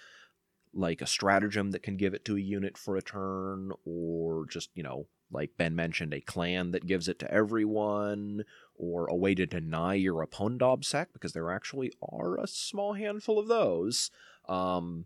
[0.76, 4.70] like a stratagem that can give it to a unit for a turn or just
[4.76, 8.44] you know like ben mentioned a clan that gives it to everyone
[8.76, 13.40] or a way to deny your opponent obsec because there actually are a small handful
[13.40, 14.12] of those
[14.48, 15.06] um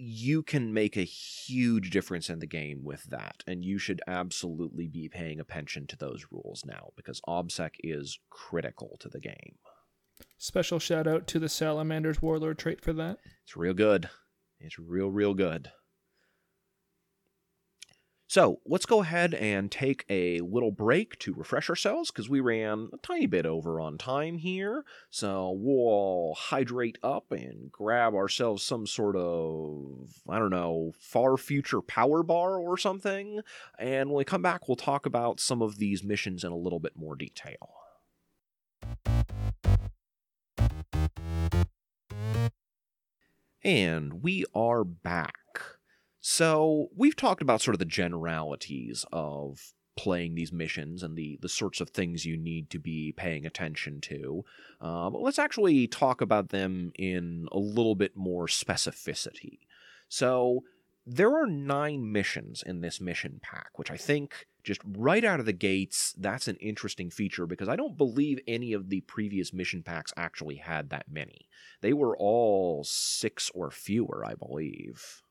[0.00, 4.86] you can make a huge difference in the game with that, and you should absolutely
[4.86, 9.56] be paying attention to those rules now because OBSEC is critical to the game.
[10.36, 13.18] Special shout out to the Salamander's Warlord trait for that.
[13.42, 14.08] It's real good.
[14.60, 15.70] It's real, real good.
[18.30, 22.90] So let's go ahead and take a little break to refresh ourselves because we ran
[22.92, 24.84] a tiny bit over on time here.
[25.08, 31.80] So we'll hydrate up and grab ourselves some sort of, I don't know, far future
[31.80, 33.40] power bar or something.
[33.78, 36.80] And when we come back, we'll talk about some of these missions in a little
[36.80, 37.70] bit more detail.
[43.64, 45.34] And we are back.
[46.20, 51.48] So, we've talked about sort of the generalities of playing these missions and the the
[51.48, 54.44] sorts of things you need to be paying attention to.
[54.80, 59.58] Uh, but let's actually talk about them in a little bit more specificity.
[60.08, 60.62] So
[61.04, 65.46] there are nine missions in this mission pack, which I think just right out of
[65.46, 69.82] the gates, that's an interesting feature because I don't believe any of the previous mission
[69.82, 71.48] packs actually had that many.
[71.80, 75.22] They were all six or fewer, I believe.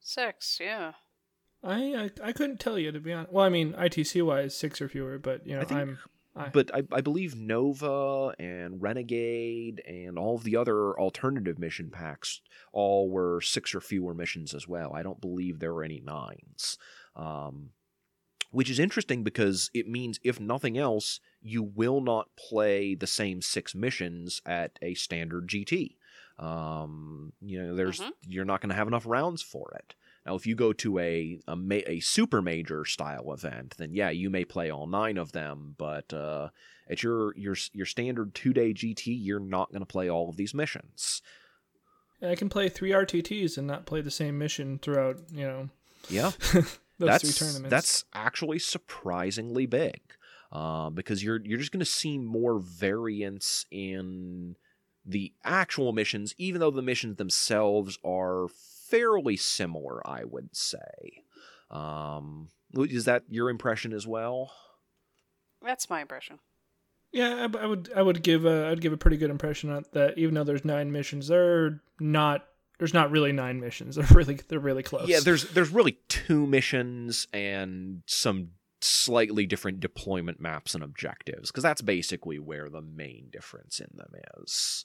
[0.00, 0.92] Six, yeah.
[1.62, 3.32] I, I I couldn't tell you to be honest.
[3.32, 5.98] Well, I mean, ITC wise, six or fewer, but you know, I think- I'm.
[6.38, 11.88] I, But I, I believe Nova and Renegade and all of the other alternative mission
[11.88, 12.42] packs
[12.74, 14.92] all were six or fewer missions as well.
[14.92, 16.76] I don't believe there were any nines.
[17.14, 17.70] Um,
[18.50, 23.42] which is interesting because it means, if nothing else, you will not play the same
[23.42, 25.96] six missions at a standard GT.
[26.38, 28.10] Um, you know, there's Mhm.
[28.28, 29.94] you're not going to have enough rounds for it.
[30.26, 34.10] Now, if you go to a a, ma- a super major style event, then yeah,
[34.10, 35.74] you may play all nine of them.
[35.78, 36.48] But uh,
[36.90, 40.36] at your your your standard two day GT, you're not going to play all of
[40.36, 41.22] these missions.
[42.20, 45.20] I can play three RTTs and not play the same mission throughout.
[45.32, 45.68] You know,
[46.10, 46.32] Yeah,
[46.98, 47.70] those that's three tournaments.
[47.70, 50.00] that's actually surprisingly big,
[50.52, 54.56] uh, because you're you're just going to see more variance in
[55.04, 58.48] the actual missions, even though the missions themselves are
[58.88, 60.06] fairly similar.
[60.06, 61.24] I would say.
[61.70, 64.52] Um, is that your impression as well?
[65.62, 66.38] That's my impression.
[67.12, 69.84] Yeah, I, I would I would give a I'd give a pretty good impression on
[69.92, 70.18] that.
[70.18, 72.46] Even though there's nine missions, they're not.
[72.78, 73.96] There's not really nine missions.
[73.96, 75.08] They're really they're really close.
[75.08, 78.50] Yeah, there's there's really two missions and some
[78.80, 84.12] slightly different deployment maps and objectives because that's basically where the main difference in them
[84.38, 84.84] is.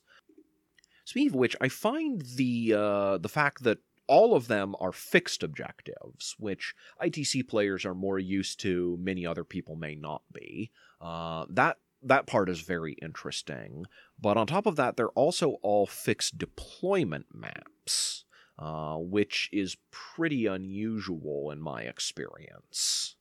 [1.05, 5.43] Speaking of which, I find the uh, the fact that all of them are fixed
[5.43, 10.71] objectives, which ITC players are more used to, many other people may not be.
[10.99, 13.85] Uh, that that part is very interesting.
[14.19, 18.25] But on top of that, they're also all fixed deployment maps
[18.61, 23.15] uh, which is pretty unusual in my experience.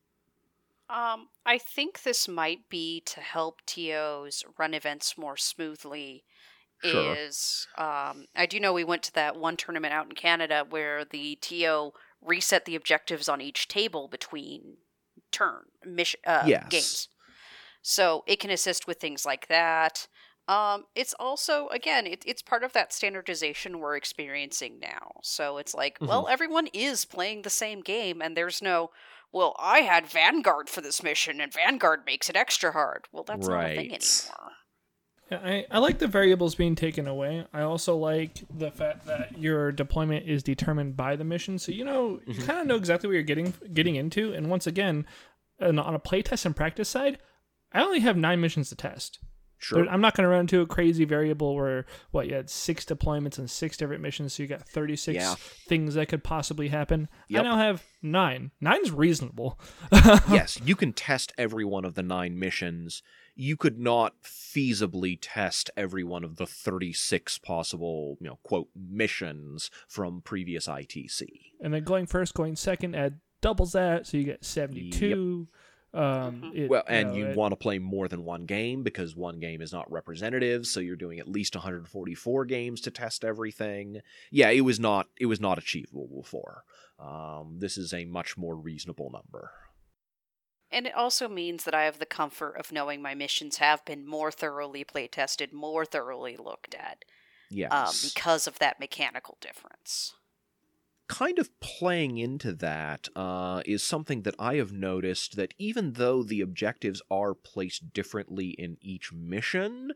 [0.91, 6.25] Um, I think this might be to help TOs run events more smoothly.
[6.83, 7.17] Sure.
[7.17, 11.05] Is um, I do know we went to that one tournament out in Canada where
[11.05, 14.79] the TO reset the objectives on each table between
[15.31, 16.67] turn mission uh, Yes.
[16.69, 17.09] games,
[17.83, 20.07] so it can assist with things like that.
[20.49, 25.13] Um, it's also again, it, it's part of that standardization we're experiencing now.
[25.23, 28.91] So it's like, well, everyone is playing the same game, and there's no,
[29.33, 33.07] well, I had Vanguard for this mission, and Vanguard makes it extra hard.
[33.13, 34.27] Well, that's not a thing Right.
[34.31, 34.53] anymore.
[35.31, 37.47] Yeah, I, I like the variables being taken away.
[37.53, 41.85] I also like the fact that your deployment is determined by the mission, so you
[41.85, 42.47] know you Mhm.
[42.47, 44.33] kind of know exactly what you're getting getting into.
[44.33, 45.07] And once again,
[45.61, 47.21] on on a playtest and practice side,
[47.73, 49.19] I only have nine missions to test.
[49.63, 49.87] Sure.
[49.91, 53.39] I'm not going to run into a crazy variable where what you had six deployments
[53.39, 55.35] and six different missions, so you got 36 Yeah.
[55.67, 57.11] things that could possibly happen.
[57.31, 58.53] I now have nine.
[58.59, 59.61] Nine's reasonable.
[60.31, 63.03] yes, you can test every one of the nine missions.
[63.35, 69.71] You could not feasibly test every one of the 36 possible, you know, quote, missions
[69.89, 71.27] from previous ITC.
[71.61, 75.49] and then going first, going second, add doubles that, so you get 72.
[75.93, 76.57] Um, Mhm.
[76.57, 79.41] it- Well, and know, you it- want to play more than one game because one
[79.41, 84.01] game is not representative, so you're doing at least 144 games to test everything.
[84.31, 86.65] Yeah, it was not it was not achievable before.
[86.99, 89.51] Um, this is a much more reasonable number.
[90.71, 94.07] And it also means that I have the comfort of knowing my missions have been
[94.07, 97.05] more thoroughly play tested, more thoroughly looked at,
[97.51, 97.73] Yes.
[97.73, 100.15] um, because of that mechanical difference.
[101.11, 106.23] Kind of playing into that uh, is something that I have noticed that even though
[106.23, 109.91] the objectives are placed differently in each mission,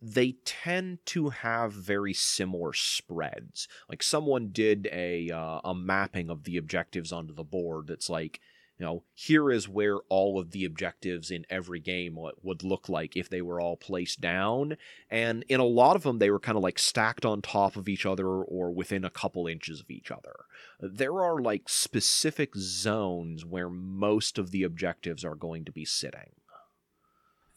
[0.00, 3.66] they tend to have very similar spreads.
[3.88, 8.40] Like someone did a uh, a mapping of the objectives onto the board that's like,
[8.78, 13.16] you know, here is where all of the objectives in every game would look like
[13.16, 14.76] if they were all placed down.
[15.10, 17.88] And in a lot of them, they were kind of like stacked on top of
[17.88, 20.34] each other or within a couple inches of each other
[20.82, 26.32] there are like specific zones where most of the objectives are going to be sitting.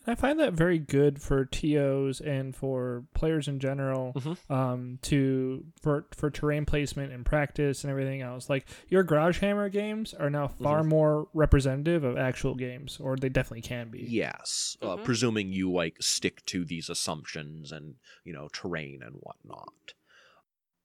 [0.08, 4.51] I find that very good for TOs and for players in general Mhm.
[4.51, 8.49] um, to for for terrain placement and practice and everything else.
[8.49, 10.89] Like your Garage Hammer games are now far Mm-hmm.
[10.89, 14.01] more representative of actual games, or they definitely can be.
[14.01, 15.03] Yes, uh, Mhm.
[15.03, 19.93] presuming you like stick to these assumptions and you know terrain and whatnot.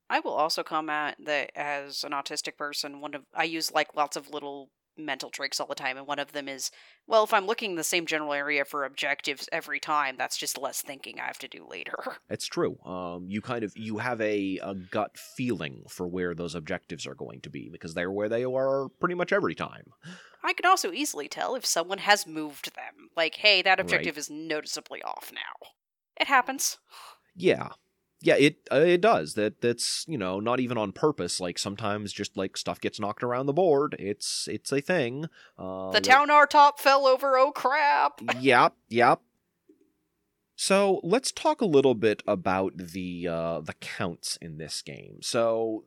[0.09, 4.17] I will also comment that as an autistic person, one of I use like lots
[4.17, 4.71] of little
[5.05, 6.71] mental tricks all the time, and one of them is,
[7.07, 10.59] well, if I'm looking in the same general area for objectives every time, that's just
[10.59, 11.95] less thinking I have to do later.
[12.31, 12.79] It's true.
[12.85, 17.15] Um, you kind of you have a, a gut feeling for where those objectives are
[17.15, 19.87] going to be because they're where they are pretty much every time.
[20.45, 23.11] I can also easily tell if someone has moved them.
[23.17, 23.81] Like, hey, that Right.
[23.81, 25.69] objective is noticeably off now.
[26.21, 26.79] It happens.
[27.37, 27.71] Yeah.
[28.23, 29.35] Yeah, it uh, it does.
[29.35, 31.41] That that's you know not even on purpose.
[31.41, 33.97] Like sometimes just like stuff gets knocked around the board.
[33.99, 35.27] It's it's a thing.
[35.59, 38.21] Uh, The town our top fell over, oh crap!
[38.39, 39.21] yep, yep.
[40.55, 45.21] So let's talk a little bit about the uh, the counts in this game.
[45.23, 45.85] So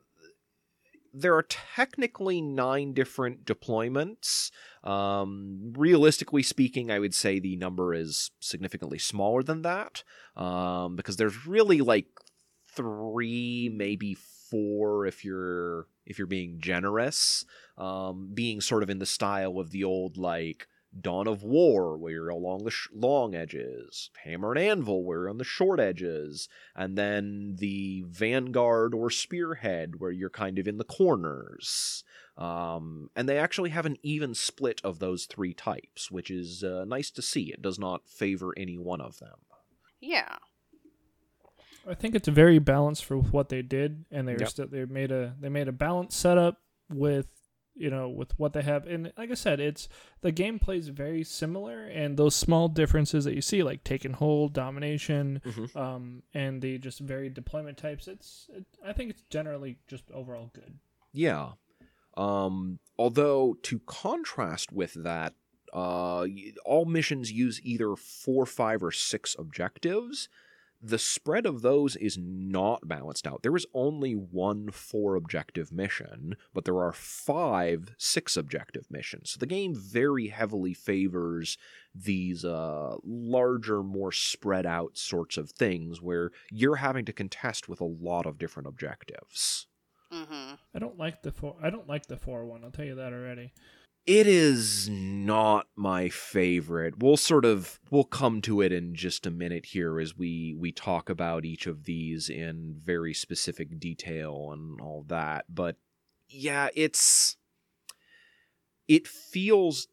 [1.14, 4.49] there are technically nine different deployments.
[4.84, 10.03] Um, realistically speaking, I would say the number is significantly smaller than that
[10.36, 12.07] um, because there's really like
[12.76, 17.45] three, maybe four if you're if you're being generous.
[17.78, 20.68] Um, being sort of in the style of the old like
[20.99, 25.29] Dawn of War, where you're along the sh- long edges, Hammer and Anvil, where you're
[25.29, 30.77] on the short edges, and then the Vanguard or Spearhead, where you're kind of in
[30.77, 32.03] the corners.
[32.37, 36.85] Um, and they actually have an even split of those three types, which is uh,
[36.87, 37.51] nice to see.
[37.51, 39.37] It does not favor any one of them.
[40.01, 40.37] Yeah.
[41.87, 44.49] I think it's very balanced for what they did, and they were Yep.
[44.49, 46.57] still they made a they made a balanced setup
[46.89, 47.27] with
[47.76, 49.89] you know with what they have, and like I said, it's
[50.21, 54.15] the gameplay is very similar, and those small differences that you see, like Take and
[54.15, 55.76] Hold, domination, Mhm.
[55.76, 58.07] um, and the just varied deployment types.
[58.07, 60.80] It's it, I think it's generally just overall good.
[61.11, 61.53] Yeah.
[62.15, 65.34] Um, although to contrast with that,
[65.74, 66.28] uh,
[66.65, 70.30] all missions use either four, five, or six objectives.
[70.86, 73.41] The spread of those is not balanced out.
[73.41, 79.31] There is only one four objective mission, but there are five six objective missions.
[79.31, 81.57] So the game very heavily favors
[81.95, 87.79] these uh, larger, more spread out sorts of things where you're having to contest with
[87.79, 89.67] a lot of different objectives.
[90.11, 90.55] Mm-hmm.
[90.75, 91.55] I don't like the four.
[91.63, 92.65] I don't like the four one.
[92.65, 93.53] I'll tell you that already.
[94.06, 97.01] It is not my favorite.
[97.01, 100.74] We'll sort of we'll come to it in just a minute here as we we
[100.74, 105.45] talk about each of these in very specific detail and all that.
[105.47, 105.78] But
[106.28, 107.38] yeah, it's
[108.89, 109.88] it feels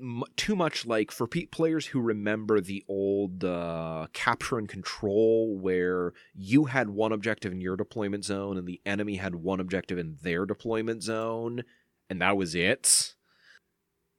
[0.00, 5.56] m- too much like for pe- players who remember the old uh, capture and control
[5.56, 9.96] where you had one objective in your deployment zone and the enemy had one objective
[9.96, 11.62] in their deployment zone
[12.10, 13.14] and that was it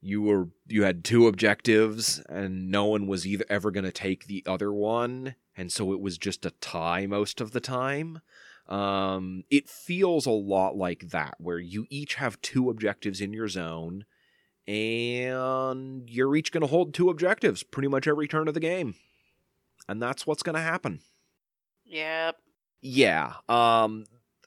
[0.06, 4.26] you were you had two objectives and no one was either ever going to take
[4.26, 8.22] the other one and so it was just a tie most of the time
[8.68, 13.47] um it feels a lot like that where you each have two objectives in your
[13.47, 14.06] zone
[14.68, 18.95] and you're each going to hold two objectives pretty much every turn of the game
[19.88, 20.99] and that's what's going to happen
[21.88, 22.38] Yep.
[22.82, 23.34] yeah.
[23.47, 24.06] Um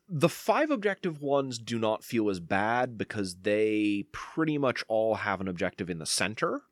[0.09, 5.41] the five objective ones do not feel as bad because they pretty much all have
[5.41, 6.63] an objective in the center.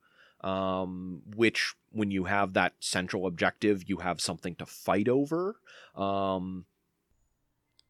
[0.42, 5.56] Um, which when you have that central objective, you have something to fight over.
[5.94, 6.66] Um,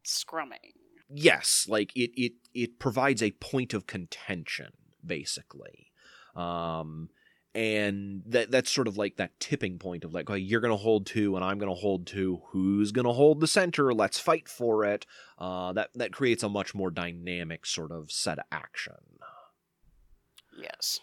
[0.04, 0.74] Scrumming.
[1.12, 4.72] yes, like it it it provides a point of contention,
[5.04, 5.90] basically.
[6.36, 7.10] Um
[7.56, 11.06] and that that's sort of like that tipping point of like, oh, you're gonna hold
[11.06, 12.42] two and I'm gonna hold two.
[12.48, 13.94] Who's gonna hold the center?
[13.94, 15.06] Let's fight for it.
[15.38, 18.94] Uh, that that creates a much more dynamic sort of set of action.
[20.60, 21.00] Yes.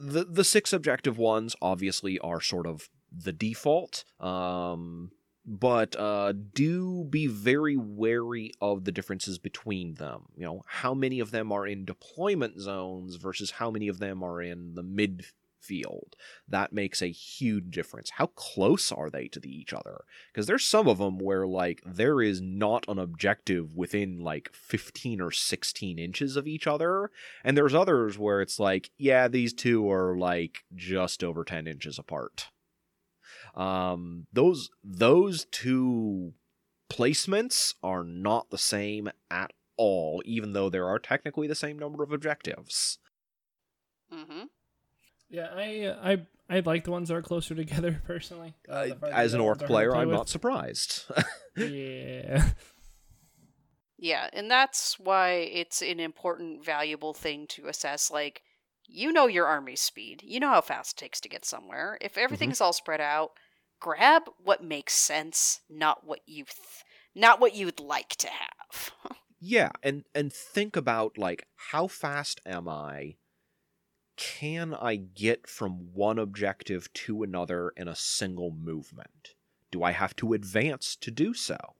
[0.00, 4.04] The the six objective ones obviously are sort of the default.
[4.18, 5.10] Um,
[5.44, 10.22] but uh, do be very wary of the differences between them.
[10.36, 14.24] You know, how many of them are in deployment zones versus how many of them
[14.24, 14.82] are in the
[15.66, 16.12] midfield.
[16.48, 18.10] That makes a huge difference.
[18.10, 20.04] How close are they to the, each other?
[20.32, 25.20] Because there's some of them where like there is not an objective within like 15
[25.20, 27.10] or 16 inches of each other,
[27.44, 31.98] and there's others where it's like, yeah, these two are like just over 10 inches
[31.98, 32.48] apart.
[33.54, 36.34] Um, those those two
[36.90, 42.02] placements are not the same at all, even though there are technically the same number
[42.02, 42.98] of objectives.
[44.12, 44.44] Mm-hmm.
[45.28, 48.54] Yeah, I uh, I I like the ones that are closer together personally.
[48.68, 50.16] Uh, As an Ork player, play I'm with.
[50.16, 51.04] not surprised.
[51.56, 52.50] yeah.
[53.98, 58.10] Yeah, and that's why it's an important, valuable thing to assess.
[58.10, 58.42] Like,
[58.86, 60.22] you know your army's speed.
[60.22, 61.96] You know how fast it takes to get somewhere.
[62.00, 63.30] If everything's all spread out,
[63.80, 68.90] grab what makes sense, not what you, th- not what you'd like to have.
[69.40, 73.16] yeah, and and think about like how fast am I
[74.16, 79.34] can I get from one objective to another in a single movement?
[79.70, 81.74] Do I have to advance to do so?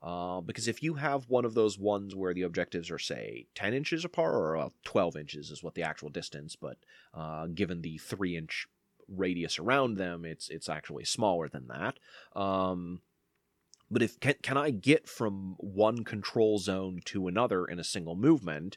[0.00, 3.74] Uh, because if you have one of those ones where the objectives are, say, 10
[3.74, 6.76] inches apart, or well, 12 inches is what the actual distance, but
[7.14, 8.68] uh, given the 3 inch
[9.08, 11.98] radius around them, it's it's actually smaller than that.
[12.38, 13.00] Um,
[13.90, 18.14] but if can, can I get from one control zone to another in a single
[18.14, 18.76] movement?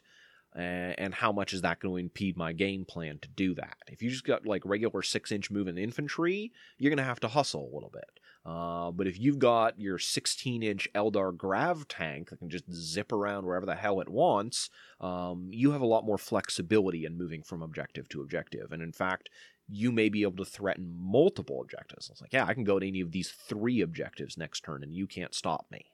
[0.54, 3.78] And how much is that going to impede my game plan to do that?
[3.88, 7.28] If you just got like regular six inch moving infantry, you're going to have to
[7.28, 8.20] hustle a little bit.
[8.44, 13.12] Uh, but if you've got your 16 inch Eldar Grav tank that can just zip
[13.12, 14.68] around wherever the hell it wants,
[15.00, 18.72] um, you have a lot more flexibility in moving from objective to objective.
[18.72, 19.30] And in fact,
[19.68, 22.10] you may be able to threaten multiple objectives.
[22.10, 24.92] It's like, yeah, I can go to any of these three objectives next turn and
[24.92, 25.86] you can't stop me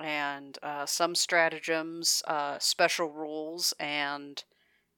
[0.00, 4.42] and uh, some stratagems, uh, special rules, and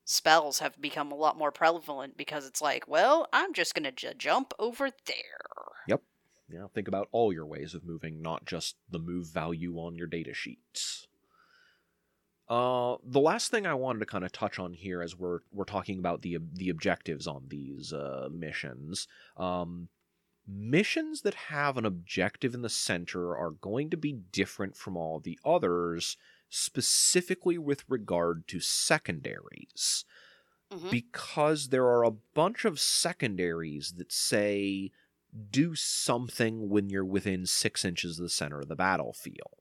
[0.05, 3.92] spells have become a lot more prevalent because it's like, well, I'm just going to
[3.92, 5.72] j- jump over there.
[5.88, 6.03] Yep.
[6.51, 10.07] Yeah, think about all your ways of moving, not just the move value on your
[10.07, 11.07] data sheets.
[12.49, 15.64] Uh, the last thing I wanted to kind of touch on here, as we're we're
[15.64, 19.88] talking about the the objectives on these uh, missions, um,
[20.47, 25.20] missions that have an objective in the center are going to be different from all
[25.20, 26.16] the others,
[26.49, 30.05] specifically with regard to secondaries.
[30.72, 30.90] Mm-hmm.
[30.90, 34.90] Because there are a bunch of secondaries that say
[35.51, 39.61] do something when you're within six inches of the center of the battlefield.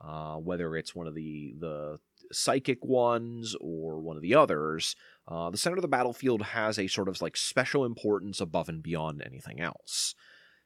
[0.00, 1.98] Uh, whether it's one of the the
[2.32, 4.94] psychic ones or one of the others,
[5.28, 8.82] uh, the center of the battlefield has a sort of like special importance above and
[8.82, 10.14] beyond anything else.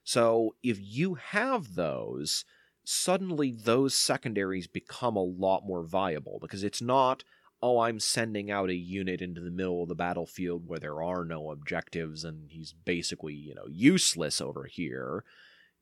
[0.04, 2.44] So if you have those,
[2.84, 7.24] suddenly those secondaries become a lot more viable because it's not,
[7.62, 11.24] oh, I'm sending out a unit into the middle of the battlefield where there are
[11.24, 15.24] no objectives and he's basically, you know, useless over here.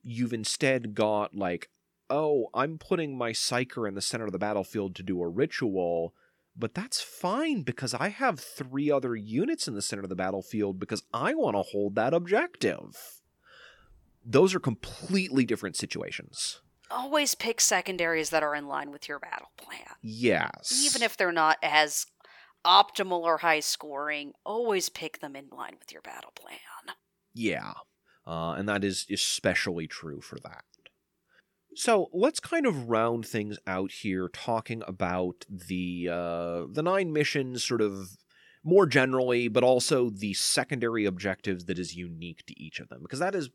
[0.01, 1.69] You've instead got like,
[2.09, 6.13] oh, I'm putting my Psyker in the center of the battlefield to do a ritual,
[6.59, 10.77] but that's fine because I have three other units in the center of the battlefield
[10.77, 13.21] because I want to hold that objective.
[14.25, 16.61] Those are completely different situations.
[16.91, 19.95] Always pick secondaries that are in line with your battle plan.
[20.01, 20.83] Yes.
[20.85, 22.07] Even if they're not as
[22.65, 26.59] optimal or high scoring, always pick them in line with your battle plan.
[27.33, 27.73] Yeah.
[28.27, 30.63] Uh, and that is especially true for that.
[31.79, 37.63] So let's kind of round things out here, talking about the uh, the nine missions,
[37.63, 38.17] sort of
[38.65, 43.19] more generally, but also the secondary objectives that is unique to each of them, because
[43.19, 43.49] that is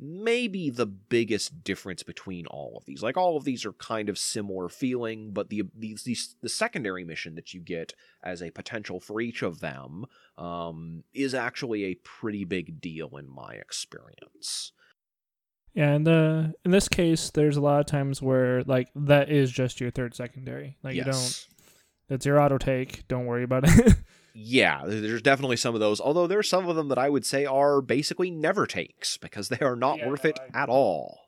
[0.00, 3.00] maybe the biggest difference between all of these.
[3.00, 7.04] Like all of these are kind of similar feeling, but the these, these the secondary
[7.04, 10.04] mission that you get as a potential for each of them
[10.36, 14.72] um, is actually a pretty big deal in my experience.
[15.74, 19.50] Yeah, and uh, in this case, there's a lot of times where like that is
[19.50, 20.76] just your third secondary.
[20.82, 21.06] Like yes.
[21.06, 21.46] you don't,
[22.14, 23.06] it's your auto take.
[23.08, 23.94] Don't worry about it.
[24.34, 26.00] yeah, there's definitely some of those.
[26.00, 29.60] Although there's some of them that I would say are basically never takes because they
[29.60, 30.62] are not yeah, worth it I...
[30.62, 31.20] at all.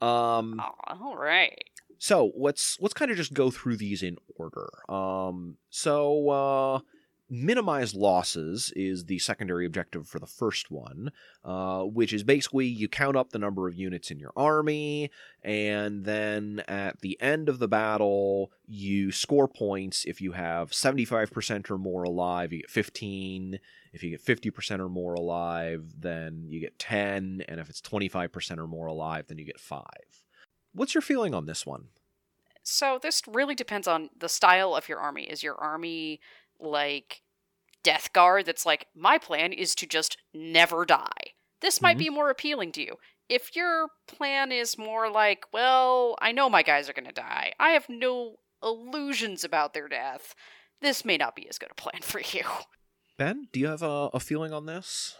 [0.00, 1.56] Um, all right.
[1.98, 4.68] So let's let's kind of just go through these in order.
[4.88, 6.80] Um, so uh,
[7.32, 11.10] minimize losses is the secondary objective for the first one,
[11.46, 15.10] uh, which is basically you count up the number of units in your army,
[15.42, 20.04] and then at the end of the battle, you score points.
[20.04, 23.58] If you have 75% or more alive, you get 15.
[23.94, 27.44] If you get 50% or more alive, then you get 10.
[27.48, 29.82] And if it's 25% or more alive, then you get 5.
[30.74, 31.86] What's your feeling on this one?
[32.64, 35.24] So, this really depends on the style of your army.
[35.24, 36.20] Is your army
[36.62, 37.22] like
[37.82, 41.32] Death Guard that's like, my plan is to just never die.
[41.60, 42.04] This might mm-hmm.
[42.04, 42.96] be more appealing to you.
[43.28, 47.52] If your plan is more like, well, I know my guys are going to die,
[47.58, 50.34] I have no illusions about their death,
[50.80, 52.44] this may not be as good a plan for you.
[53.18, 55.14] Ben, do you have a, a feeling on this?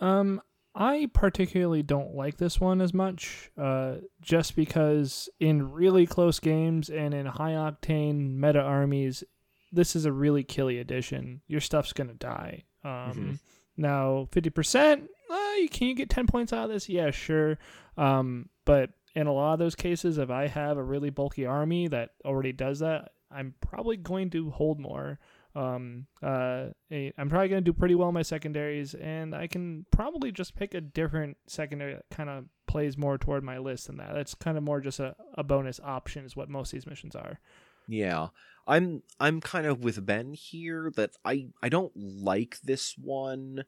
[0.00, 0.42] Um,
[0.74, 6.88] I particularly don't like this one as much, uh, just because in really close games
[6.88, 9.24] and in high octane meta armies,
[9.72, 11.40] this is a really killy edition.
[11.46, 12.64] Your stuff's gonna die.
[12.84, 13.32] Um, mm-hmm.
[13.76, 15.08] Now, fifty percent.
[15.30, 16.88] Uh, can you get ten points out of this?
[16.88, 17.58] Yeah, sure.
[17.96, 21.88] Um, but in a lot of those cases, if I have a really bulky army
[21.88, 25.18] that already does that, I'm probably going to hold more.
[25.54, 29.86] Um, uh, I'm probably going to do pretty well in my secondaries, and I can
[29.90, 33.96] probably just pick a different secondary that kind of plays more toward my list than
[33.96, 34.14] that.
[34.14, 37.16] That's kind of more just a, a bonus option, is what most of these missions
[37.16, 37.40] are.
[37.88, 38.28] Yeah.
[38.68, 43.64] I'm I'm kind of with Ben here that I I don't like this one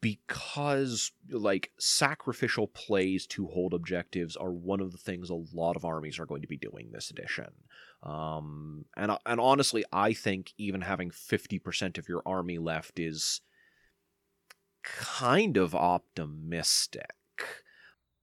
[0.00, 5.84] because like sacrificial plays to hold objectives are one of the things a lot of
[5.84, 7.50] armies are going to be doing this edition.
[8.02, 13.42] Um and and honestly I think even having 50% of your army left is
[14.82, 17.12] kind of optimistic.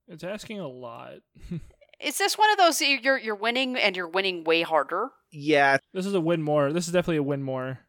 [0.07, 1.19] It's asking a lot.
[1.99, 5.09] Is this one of those you're you're winning and you're winning way harder?
[5.31, 6.71] Yeah, this is a win more.
[6.73, 7.79] This is definitely a win more.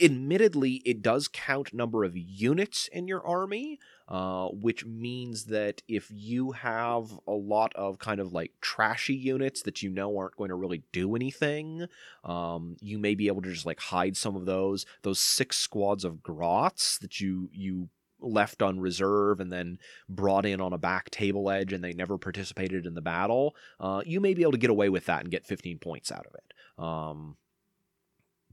[0.00, 3.78] admittedly, it does count number of units in your army,
[4.08, 9.62] uh, which means that if you have a lot of kind of like trashy units
[9.62, 11.86] that you know aren't going to really do anything,
[12.24, 14.86] um, you may be able to just like hide some of those.
[15.02, 17.88] Those six squads of grots that you you
[18.20, 22.18] left on reserve and then brought in on a back table edge and they never
[22.18, 25.30] participated in the battle, uh, you may be able to get away with that and
[25.30, 26.54] get 15 points out of it.
[26.82, 27.36] Um,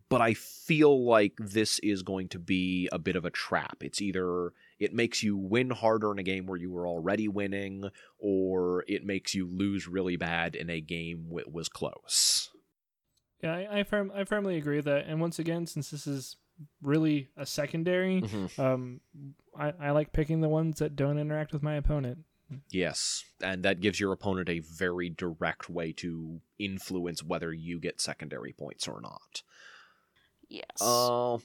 [0.10, 3.78] but I feel like this is going to be a bit of a trap.
[3.82, 7.90] It's either it makes you win harder in a game where you were already winning,
[8.18, 12.52] or it makes you lose really bad in a game that was close.
[13.42, 15.06] Yeah, I, I, firm, I firmly agree with that.
[15.08, 16.38] And once again, since this is
[16.82, 18.60] really a secondary, Mhm.
[18.60, 19.02] um,
[19.56, 22.26] I, I like picking the ones that don't interact with my opponent.
[22.72, 28.00] Yes, and that gives your opponent a very direct way to influence whether you get
[28.00, 29.44] secondary points or not.
[30.48, 30.66] Yes.
[30.80, 31.40] Uh,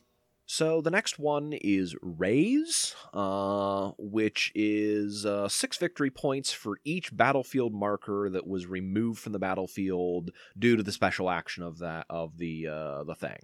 [0.53, 7.17] so the next one is Raze, uh, which is uh, six victory points for each
[7.17, 12.05] battlefield marker that was removed from the battlefield due to the special action of that
[12.11, 13.39] of the uh, the thing.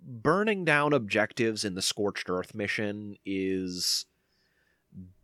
[0.00, 4.06] Burning down objectives in the Scorched Earth mission is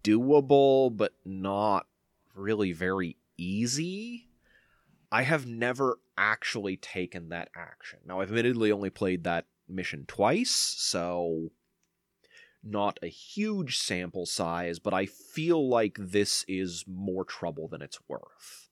[0.05, 1.87] doable, but not
[2.35, 4.29] really very easy.
[5.11, 8.01] I have never actually taken that action.
[8.05, 11.51] Now, I've admittedly only played that mission twice, so
[12.63, 17.99] not a huge sample size, but I feel like this is more trouble than it's
[18.09, 18.69] worth.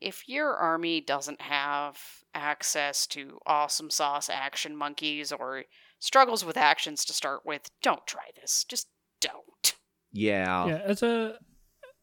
[0.00, 1.98] if your army doesn't have
[2.34, 5.64] access to awesome sauce action monkeys or
[5.98, 8.64] struggles with actions to start with, don't try this.
[8.64, 8.88] Just
[9.20, 9.74] don't.
[10.12, 10.66] Yeah.
[10.66, 11.38] yeah, as a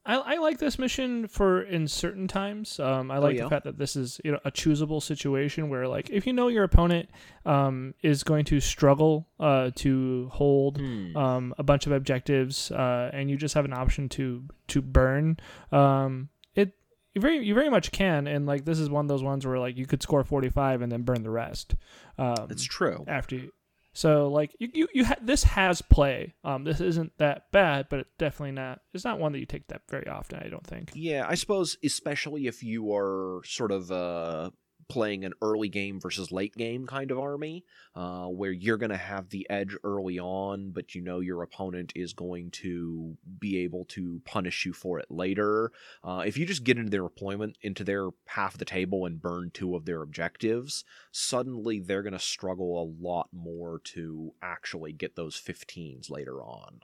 [0.08, 2.80] I, I like this mission for in certain times.
[2.80, 3.43] Um, I like yeah?
[3.43, 6.47] the fact that this is you know a choosable situation where like if you know
[6.47, 7.10] your opponent
[7.45, 11.16] um, is going to struggle uh, to hold Hmm.
[11.18, 15.38] um, a bunch of objectives uh, and you just have an option to to burn
[15.72, 16.74] um, it
[17.14, 19.60] you very you very much can and like this is one of those ones where
[19.60, 21.76] like you could score 45 and then burn the rest
[22.18, 23.03] um, It's true.
[23.08, 23.51] after you
[23.98, 26.36] so like you you, you ha- this has play.
[26.43, 29.68] Um this isn't that bad but it definitely not it's not one that you take
[29.70, 30.91] that very often i don't think.
[30.93, 34.52] Yeah, I suppose especially if you are sort of uh
[34.90, 37.66] playing an early game versus late game kind of army,
[37.96, 41.92] uh, where you're going to have the edge early on, but you know your opponent
[41.96, 45.72] is going to be able to punish you for it later.
[46.04, 49.22] Uh, if you just get into their deployment, into their half of the table and
[49.22, 54.94] burn two of their objectives, suddenly they're going to struggle a lot more to actually
[54.94, 56.80] get those 15s later on.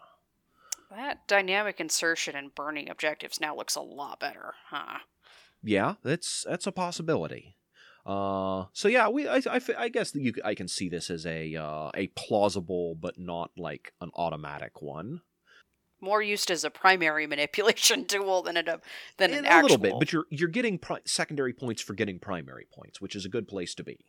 [0.95, 4.99] That dynamic insertion and burning objectives now looks a lot better, huh?
[5.63, 7.55] Yeah, that's that's a possibility.
[8.05, 11.25] Uh, so yeah, we I, I, I guess that you I can see this as
[11.25, 15.21] a uh, a plausible but not like an automatic one.
[16.01, 18.63] More used as a primary manipulation tool than a
[19.17, 19.59] than an actual.
[19.59, 23.15] a little bit, but you're you're getting pri- secondary points for getting primary points, which
[23.15, 23.99] is a good place to be.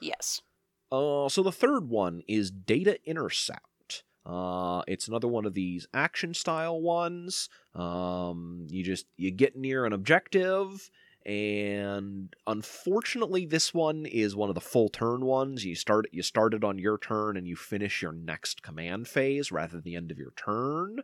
[0.00, 0.42] yes.
[0.90, 4.04] Uh, so the third one is data intercept.
[4.24, 7.48] Uh, it's another one of these action style ones.
[7.74, 10.90] Um, you just you get near an objective,
[11.26, 15.64] and unfortunately, this one is one of the full turn ones.
[15.64, 19.72] You start you started on your turn, and you finish your next command phase rather
[19.72, 21.00] than the end of your turn.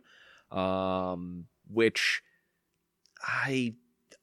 [0.49, 2.21] Um, which
[3.21, 3.73] I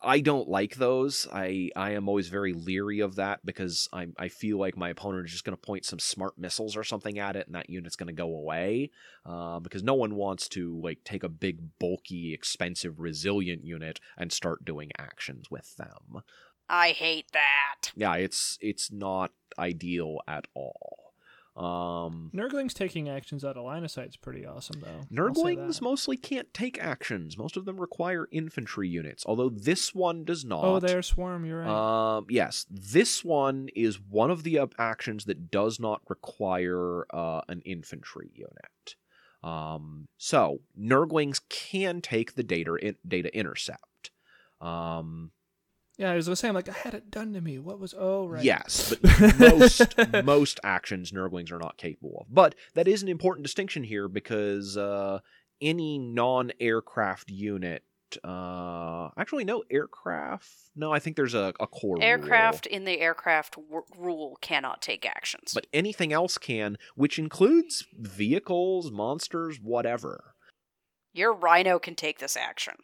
[0.02, 1.26] I don't like those.
[1.32, 5.26] I I am always very leery of that because I I feel like my opponent
[5.26, 7.96] is just going to point some smart missiles or something at it, and that unit's
[7.96, 8.90] going to go away.
[9.26, 14.32] Uh, because no one wants to like take a big, bulky, expensive, resilient unit and
[14.32, 16.22] start doing actions with them.
[16.68, 17.92] I hate that.
[17.94, 20.99] Yeah, it's it's not ideal at all.
[21.56, 25.06] Um, Nurglings taking actions out of line of sight is pretty awesome, though.
[25.14, 27.36] Nurglings mostly can't take actions.
[27.36, 30.64] Most of them require infantry units, although this one does not.
[30.64, 31.44] Oh, they're swarm.
[31.44, 32.16] You're right.
[32.16, 37.40] Um, yes, this one is one of the uh, actions that does not require uh,
[37.48, 38.96] an infantry unit.
[39.42, 44.10] Um, so Nurglings can take the data in, data intercept.
[44.60, 45.32] Um,
[46.00, 47.58] Yeah, as I was gonna say, I'm like, I had it done to me.
[47.58, 47.94] What was?
[47.96, 48.42] Oh, right.
[48.42, 52.34] Yes, but most most actions Nurglings are not capable of.
[52.34, 55.18] But that is an important distinction here because uh,
[55.60, 57.82] any non-aircraft unit,
[58.24, 60.48] uh, actually no aircraft.
[60.74, 62.02] No, I think there's a, a core rule.
[62.02, 65.52] Aircraft in the aircraft w- rule cannot take actions.
[65.52, 70.32] but anything else can, which includes vehicles, monsters, whatever.
[71.12, 72.76] Your rhino can take this action.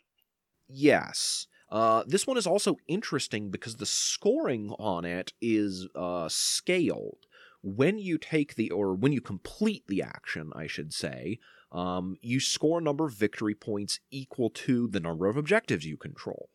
[0.68, 1.46] Yes.
[1.68, 7.26] Uh, this one is also interesting because the scoring on it is uh, scaled.
[7.62, 11.40] When you take the, or when you complete the action, I should say,
[11.72, 15.96] um, you score a number of victory points equal to the number of objectives you
[15.96, 16.48] control,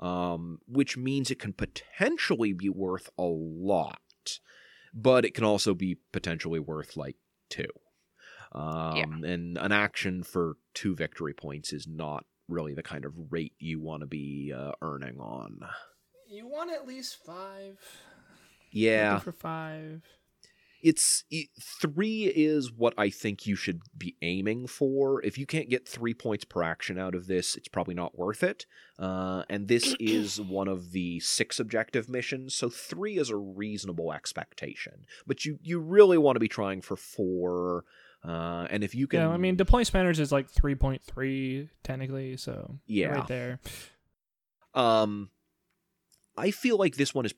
[0.00, 4.40] um, which means it can potentially be worth a lot,
[4.94, 7.16] but it can also be potentially worth like
[7.50, 7.68] two.
[8.52, 13.52] Um, And an action for two victory points is not really the kind of rate
[13.58, 15.60] you want to be uh, earning on.
[16.28, 17.78] You want at least five.
[18.70, 20.02] Yeah, for five.
[20.82, 25.22] it's e- three is what I think you should be aiming for.
[25.24, 28.42] If you can't get three points per action out of this, it's probably not worth
[28.42, 28.66] it.
[28.98, 34.12] Uh, and this is one of the six objective missions, so three is a reasonable
[34.12, 35.06] expectation.
[35.26, 37.84] But you you really want to be trying for four.
[38.24, 42.78] Uh, and if you can, Yeah, I mean, deploy scramblers is like 3.3 technically, so
[42.86, 43.08] Yeah.
[43.12, 43.60] right there.
[44.74, 45.30] Um,
[46.36, 47.34] I feel like this one is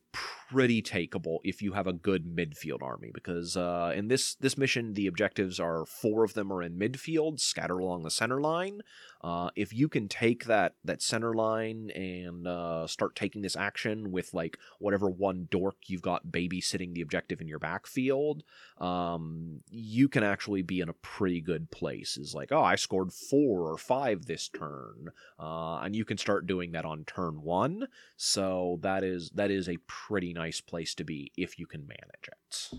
[0.50, 4.94] pretty takeable if you have a good midfield army because uh, in this this mission
[4.94, 8.80] the objectives are four of them are in midfield scattered along the center line.
[9.22, 14.10] Uh, if you can take that that center line and uh, start taking this action
[14.10, 18.42] with like whatever one dork you've got babysitting the objective in your backfield,
[18.78, 22.16] um, you can actually be in a pretty good place.
[22.16, 26.46] Is like, oh, I scored four or five this turn, uh, and you can start
[26.46, 27.86] doing that on turn one.
[28.16, 32.28] So that is that is a pretty nice place to be if you can manage
[32.28, 32.78] it.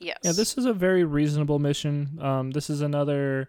[0.00, 0.18] Yes.
[0.22, 2.18] Yeah, this is a very reasonable mission.
[2.20, 3.48] Um, this is another,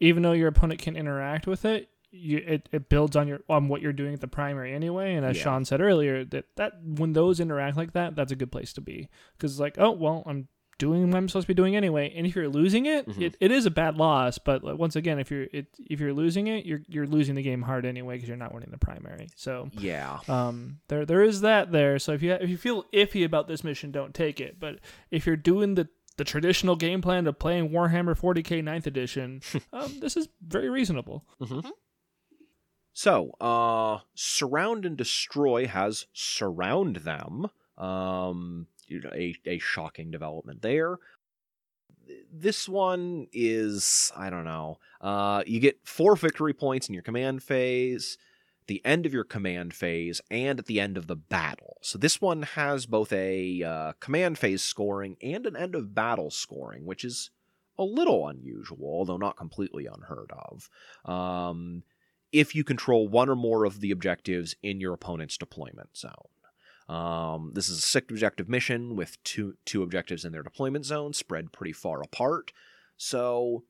[0.00, 3.68] even though your opponent can interact with it, you it, it builds on your on
[3.68, 5.14] what you're doing at the primary anyway.
[5.14, 5.44] And as Yeah.
[5.44, 8.80] Sean said earlier, that that when those interact like that, that's a good place to
[8.80, 10.48] be because it's like, oh well, I'm
[10.78, 12.12] doing what I'm supposed to be doing anyway.
[12.16, 13.20] And if you're losing it, Mhm.
[13.22, 14.38] it, it is a bad loss.
[14.38, 17.62] But once again, if you're it, if you're losing it, you're you're losing the game
[17.62, 19.28] hard anyway because you're not winning the primary.
[19.36, 20.18] So Yeah.
[20.28, 21.98] um, there there is that there.
[21.98, 24.58] So if you if you feel iffy about this mission, don't take it.
[24.58, 29.40] But if you're doing the the traditional game plan of playing Warhammer 40k 9th edition,
[29.72, 31.24] um, this is very reasonable.
[32.92, 37.46] So, uh, surround and destroy has surround them.
[37.76, 40.98] Um, you know, a a shocking development there.
[42.32, 44.78] This one is I don't know.
[45.00, 48.18] Uh, you get four victory points in your command phase,
[48.66, 51.78] the end of your command phase, and at the end of the battle.
[51.82, 56.30] So this one has both a uh, command phase scoring and an end of battle
[56.30, 57.30] scoring, which is
[57.78, 60.70] a little unusual, although not completely unheard of.
[61.10, 61.82] Um,
[62.32, 66.12] if you control one or more of the objectives in your opponent's deployment zone.
[66.88, 71.12] Um, this is a six objective mission with two two objectives in their deployment zone,
[71.12, 72.52] spread pretty far apart.
[72.96, 73.64] So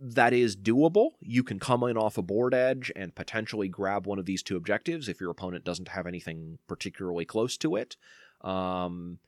[0.00, 1.10] that is doable.
[1.20, 4.56] You can come in off a board edge and potentially grab one of these two
[4.56, 7.96] objectives if your opponent doesn't have anything particularly close to it.
[8.40, 9.18] Um,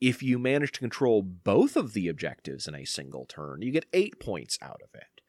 [0.00, 3.86] if you manage to control both of the objectives in a single turn, you get
[3.92, 5.22] eight points out of it.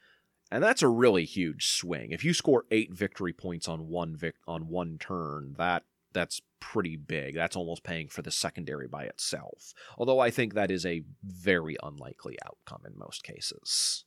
[0.51, 2.12] And that's a really huge swing.
[2.12, 5.84] If you score eight victory points on one vic- on one turn, that
[6.14, 7.36] that's pretty big.
[7.36, 9.74] That's almost paying for the secondary by itself.
[9.97, 14.05] Although I think that is a very unlikely outcome in most cases.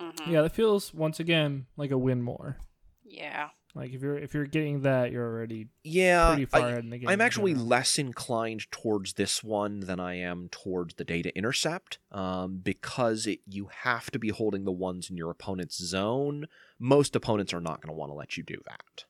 [0.00, 0.26] Mhm.
[0.30, 2.58] Yeah, that feels once again like a win more.
[3.04, 3.48] Yeah.
[3.74, 6.90] Like if you're if you're getting that, you're already Yeah, pretty far I- ahead in
[6.90, 7.08] the game.
[7.08, 7.68] I'm actually general.
[7.68, 13.40] less inclined towards this one than I am towards the data intercept, um, because it,
[13.46, 16.46] you have to be holding the ones in your opponent's zone.
[16.78, 19.04] Most opponents are not going to want to let you do that.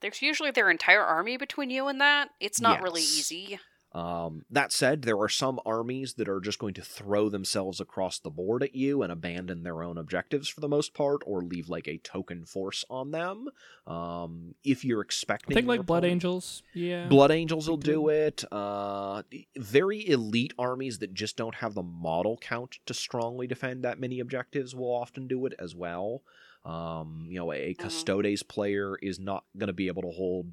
[0.00, 2.30] There's usually their entire army between you and that.
[2.40, 3.58] It's not really easy.
[3.92, 8.18] Um, that said, there are some armies that are just going to throw themselves across
[8.18, 11.70] the board at you and abandon their own objectives for the most part, or leave
[11.70, 13.48] like a token force on them.
[13.86, 16.62] Um, if you're I expecting, think like Blood Angels.
[16.74, 17.06] Yeah.
[17.06, 17.92] Blood Angels will do.
[17.92, 18.44] do it.
[18.52, 19.22] Uh,
[19.56, 24.20] very elite armies that just don't have the model count to strongly defend that many
[24.20, 26.22] objectives will often do it as well.
[26.68, 30.52] Um, you know, a Custodes player is not going to be able to hold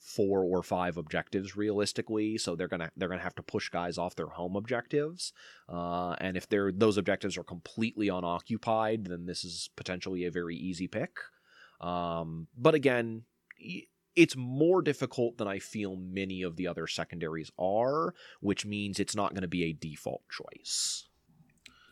[0.00, 4.16] four or five objectives realistically, so they're gonna they're gonna have to push guys off
[4.16, 5.32] their home objectives.
[5.68, 10.56] Uh, and if they're those objectives are completely unoccupied, then this is potentially a very
[10.56, 11.16] easy pick.
[11.80, 13.22] Um, but again,
[13.58, 13.84] y-
[14.14, 19.16] it's more difficult than I feel many of the other secondaries are, which means it's
[19.16, 21.08] not going to be a default choice.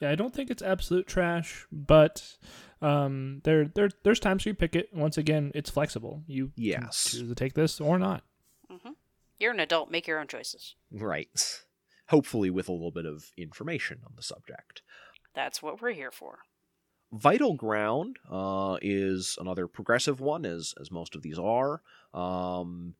[0.02, 2.36] Yeah, I don't think it's absolute trash, but
[2.80, 4.88] um, there, there, there's times you pick it.
[4.92, 6.24] Once again, it's flexible.
[6.26, 7.12] You can Yes.
[7.12, 8.24] choose to take this or not.
[8.68, 8.90] hmm
[9.38, 9.92] You're an adult.
[9.92, 10.74] Make your own choices.
[10.90, 11.28] Right.
[12.08, 14.82] Hopefully, with a little bit of information on the subject.
[15.34, 16.40] That's what we're here for.
[17.12, 21.80] Vital Ground uh, is another progressive one, as as most of these are.
[22.12, 22.94] Um,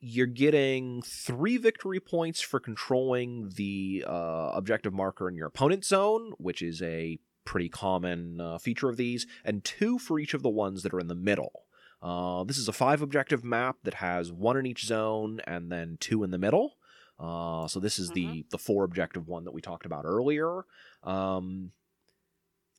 [0.00, 6.32] you're getting three victory points for controlling the uh, objective marker in your opponent's zone,
[6.38, 10.48] which is a pretty common uh, feature of these, and two for each of the
[10.48, 11.64] ones that are in the middle.
[12.00, 15.96] Uh, this is a five objective map that has one in each zone and then
[15.98, 16.76] two in the middle.
[17.18, 20.64] Uh, so this is the the four objective one that we talked about earlier.
[21.02, 21.72] Um,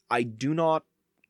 [0.10, 0.86] I do not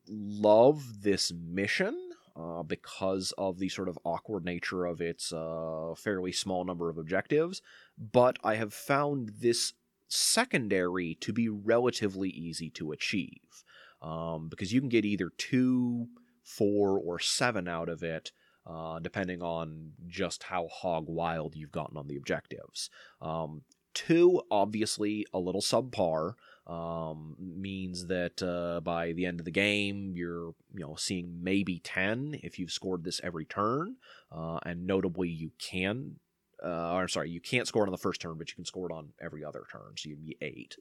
[0.07, 2.08] love this mission
[2.39, 6.97] uh, because of the sort of awkward nature of its uh, fairly small number of
[6.97, 7.61] objectives,
[7.97, 9.73] but I have found this
[10.07, 13.63] secondary to be relatively easy to achieve
[14.01, 16.07] um, because you can get either two,
[16.43, 18.31] four, or seven out of it.
[18.67, 22.91] Uh, depending on just how hog wild you've gotten on the objectives.
[23.19, 23.63] Um,
[23.95, 26.33] two, obviously, a little subpar,
[26.69, 31.79] um, means that uh, by the end of the game you're you know seeing maybe
[31.79, 33.95] 10 if you've scored this every turn.
[34.31, 36.17] Uh, and notably you can
[36.63, 38.89] uh, or sorry you can't score it on the first turn but you can score
[38.89, 40.75] it on every other turn so you'd be 8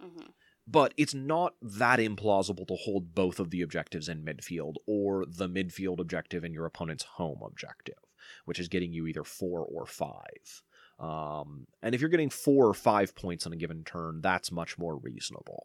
[0.00, 0.30] hmm
[0.64, 5.48] but it's not that implausible to hold both of the objectives in midfield or the
[5.48, 7.98] midfield objective in your opponent's home objective
[8.44, 10.12] which is getting you either 4 or 5
[11.02, 14.78] um, and if you're getting four or five points on a given turn, that's much
[14.78, 15.64] more reasonable.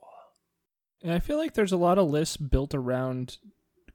[1.04, 3.38] And I feel like there's a lot of lists built around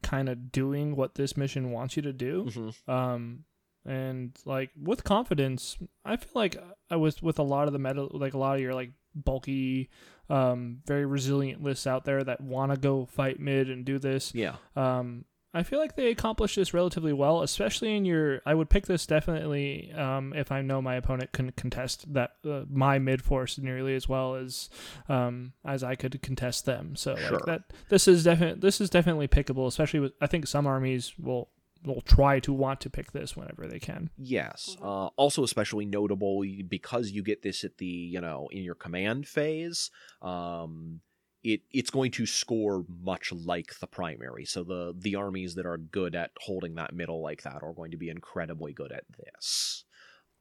[0.04, 2.46] kind of doing what this mission wants you to do.
[2.48, 2.90] Mm-hmm.
[2.90, 3.44] Um,
[3.84, 6.56] and like with confidence, I feel like
[6.88, 9.90] I was with a lot of the meta, like a lot of your like bulky,
[10.30, 14.32] um, very resilient lists out there that want to go fight mid and do this.
[14.32, 14.54] Yeah.
[14.76, 15.24] Um,
[15.54, 18.40] I feel like they accomplish this relatively well, especially in your.
[18.46, 22.62] I would pick this definitely um, if I know my opponent can contest that uh,
[22.70, 24.70] my mid force nearly as well as
[25.08, 26.96] um, as I could contest them.
[26.96, 27.32] So Sure.
[27.32, 29.66] like that, this is definitely this is definitely pickable.
[29.66, 31.50] Especially with I think some armies will
[31.84, 34.08] will try to want to pick this whenever they can.
[34.16, 34.76] Yes.
[34.80, 34.84] Mhm.
[34.84, 39.28] Uh, also, especially notable because you get this at the you know in your command
[39.28, 39.90] phase.
[40.22, 41.00] Um,
[41.44, 44.44] it it's going to score much like the primary.
[44.44, 47.90] So the the armies that are good at holding that middle like that are going
[47.90, 49.84] to be incredibly good at this.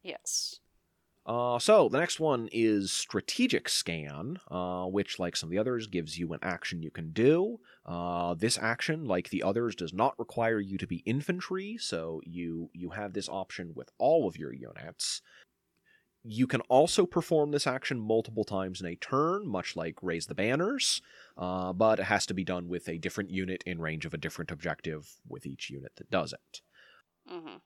[0.03, 0.59] Yes.
[1.23, 5.85] Uh, so the next one is strategic scan, uh, which, like some of the others,
[5.85, 7.59] gives you an action you can do.
[7.85, 12.69] Uh, this action, like the others, does not require you to be infantry, so you
[12.73, 15.21] you have this option with all of your units.
[16.23, 20.35] You can also perform this action multiple times in a turn, much like raise the
[20.35, 21.01] banners,
[21.37, 24.19] uh, but it has to be done with a different unit in range of a
[24.19, 26.61] different objective with each unit that does it.
[27.25, 27.57] hmm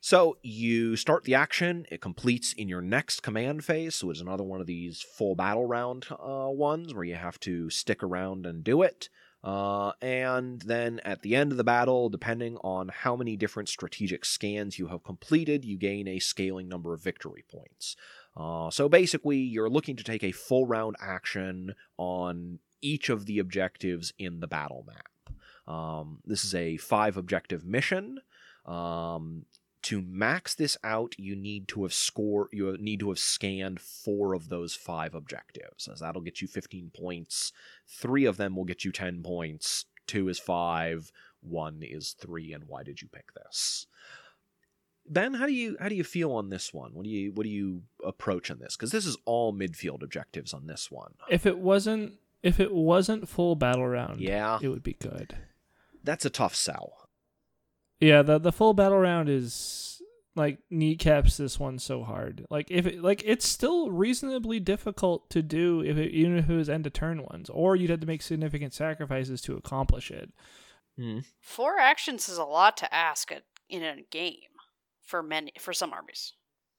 [0.00, 1.86] So you start the action.
[1.90, 3.96] It completes in your next command phase.
[3.96, 7.70] So it's another one of these full battle round uh, ones where you have to
[7.70, 9.08] stick around and do it.
[9.44, 14.24] Uh, and then at the end of the battle, depending on how many different strategic
[14.24, 17.94] scans you have completed, you gain a scaling number of victory points.
[18.34, 23.38] Uh, so basically, you're looking to take a full round action on each of the
[23.38, 25.72] objectives in the battle map.
[25.72, 28.20] Um, this is a five objective mission.
[28.64, 29.44] Um,
[29.84, 32.48] to max this out, you need to have scored.
[32.52, 36.90] You need to have scanned four of those five objectives, as that'll get you 15
[36.94, 37.52] points.
[37.86, 39.84] Three of them will get you 10 points.
[40.06, 41.10] Two is five.
[41.40, 42.52] One is three.
[42.52, 43.86] And why did you pick this?
[45.06, 46.92] Ben, how do you how do you feel on this one?
[46.94, 48.74] What do you what do you approach on this?
[48.76, 51.14] Because this is all midfield objectives on this one.
[51.28, 55.36] If it wasn't if it wasn't full battle round, Yeah, it would be good.
[56.02, 57.03] that's a tough sell.
[58.04, 60.02] Yeah, the the full battle round is
[60.36, 62.44] like kneecaps this one so hard.
[62.50, 66.54] Like if it like it's still reasonably difficult to do if it, even if it
[66.54, 70.30] was end of turn ones, or you'd have to make significant sacrifices to accomplish it.
[70.98, 71.20] Hmm.
[71.40, 74.52] Four actions is a lot to ask at, in a game
[75.02, 76.34] for many for some armies.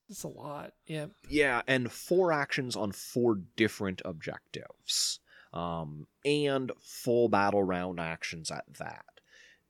[0.08, 0.74] It's a lot.
[0.86, 1.08] Yeah.
[1.28, 5.20] Yeah, and four actions on four different objectives.
[5.52, 9.06] Um, and full battle round actions at that.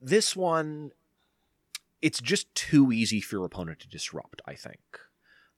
[0.02, 0.92] This one,
[2.02, 5.00] it's just too easy for your opponent to disrupt, I think.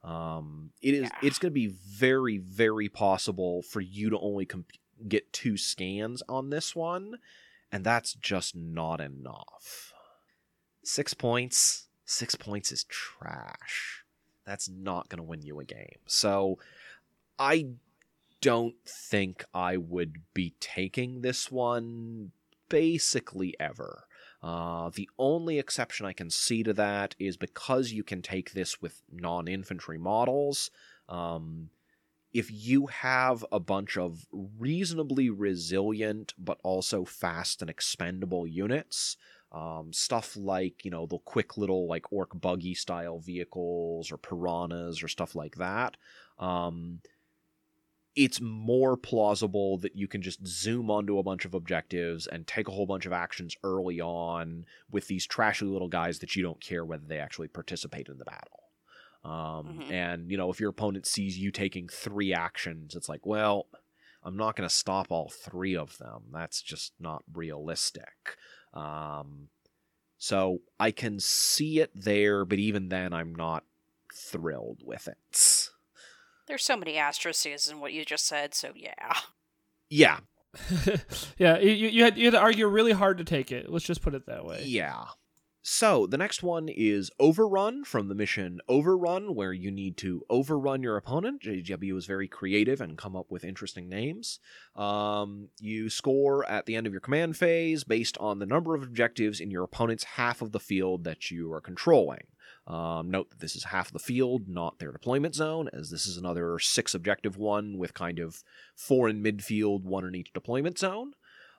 [0.04, 1.04] Um, it is.
[1.04, 1.18] Yeah.
[1.24, 4.72] It's going to be very, very possible for you to only comp-
[5.08, 7.18] get two scans on this one,
[7.72, 9.94] and that's just not enough.
[10.84, 11.88] Six points.
[12.06, 14.04] six points is trash.
[14.46, 16.00] That's not going to win you a game.
[16.06, 16.58] So
[17.38, 17.68] I
[18.40, 22.32] don't think I would be taking this one
[22.70, 24.07] basically ever.
[24.42, 28.82] Uh, the only exception I can see to that is because you can take this
[28.82, 30.70] with non infantry models.
[31.10, 31.70] Um,
[32.34, 39.18] if you have a bunch of reasonably resilient but also fast and expendable units,
[39.52, 45.02] um, stuff like you know the quick little like Ork buggy style vehicles or piranhas
[45.02, 45.98] or stuff like that,
[46.38, 47.00] um,
[48.18, 52.68] it's more plausible that you can just zoom onto a bunch of objectives and take
[52.68, 56.60] a whole bunch of actions early on with these trashy little guys that you don't
[56.60, 58.64] care whether they actually participate in the battle.
[59.24, 59.92] Um, Mhm.
[59.92, 63.68] And, you know, if your opponent sees you taking three actions, it's like, well,
[64.24, 66.24] I'm not going to stop all three of them.
[66.32, 68.38] That's just not realistic.
[68.74, 69.50] Um,
[70.18, 73.64] so I can see it there, but even then, I'm not
[74.14, 75.70] thrilled with it.
[76.48, 79.14] There's so many asterisks in what you just said, so yeah.
[79.90, 80.20] Yeah,
[81.38, 83.70] yeah, you, you, had, you had to argue really hard to take it.
[83.70, 84.64] Let's just put it that way.
[84.66, 85.06] Yeah.
[85.70, 90.82] So the next one is Overrun from the mission Overrun, where you need to overrun
[90.82, 91.42] your opponent.
[91.42, 94.40] JW is very creative and come up with interesting names.
[94.78, 98.84] Um, you score at the end of your command phase based on the number of
[98.84, 102.28] objectives in your opponent's half of the field that you are controlling.
[102.68, 106.18] Um, note that this is half the field, not their deployment zone, as this is
[106.18, 108.44] another six objective one with kind of
[108.76, 111.14] four in midfield, one in each deployment zone.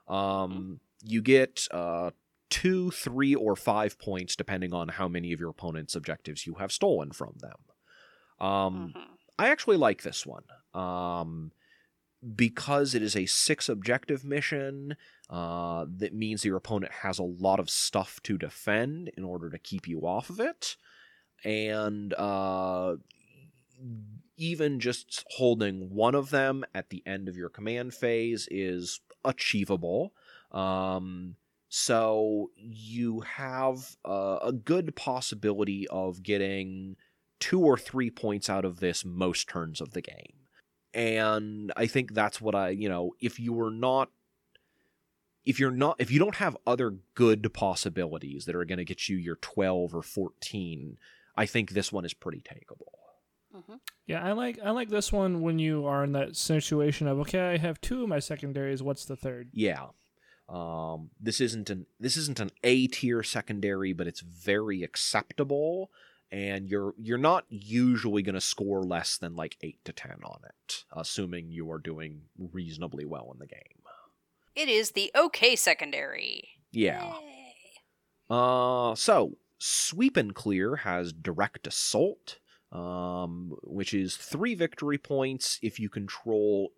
[0.07, 2.11] Um, you get uh,
[2.51, 6.71] two, three, or five points depending on how many of your opponent's objectives you have
[6.71, 7.57] stolen from them.
[8.39, 9.17] Um, Mhm.
[9.39, 10.43] I actually like this one.
[10.73, 11.51] Um,
[12.35, 14.97] because it is a six objective mission,
[15.29, 19.57] uh, that means your opponent has a lot of stuff to defend in order to
[19.57, 20.75] keep you off of it.
[21.43, 22.95] And uh,
[24.37, 30.13] even just holding one of them at the end of your command phase is achievable.
[30.51, 31.35] Um,
[31.69, 36.95] so you have a good possibility of getting
[37.39, 40.33] two or three points out of this most turns of the game.
[40.93, 44.09] And I think that's what I, you know, if you were not
[45.45, 49.07] if you're not if you don't have other good possibilities that are going to get
[49.07, 50.97] you your 12 or 14,
[51.39, 52.91] I think this one is pretty takeable.
[53.55, 53.79] Mhm.
[54.05, 57.39] Yeah, I like I like this one when you are in that situation of okay,
[57.39, 58.83] I have two of my secondaries.
[58.83, 59.49] What's the third?
[59.53, 59.87] Yeah.
[60.49, 65.91] Um, this isn't an this isn't an A tier secondary, but it's very acceptable,
[66.31, 70.41] and you're you're not usually going to score less than like eight to ten on
[70.43, 73.83] it, assuming you are doing reasonably well in the game.
[74.55, 76.49] It is the okay secondary.
[76.71, 77.13] Yeah.
[77.19, 77.53] Yay.
[78.29, 82.39] Uh, so sweep and clear has direct assault,
[82.71, 86.71] um, which is three victory points if you control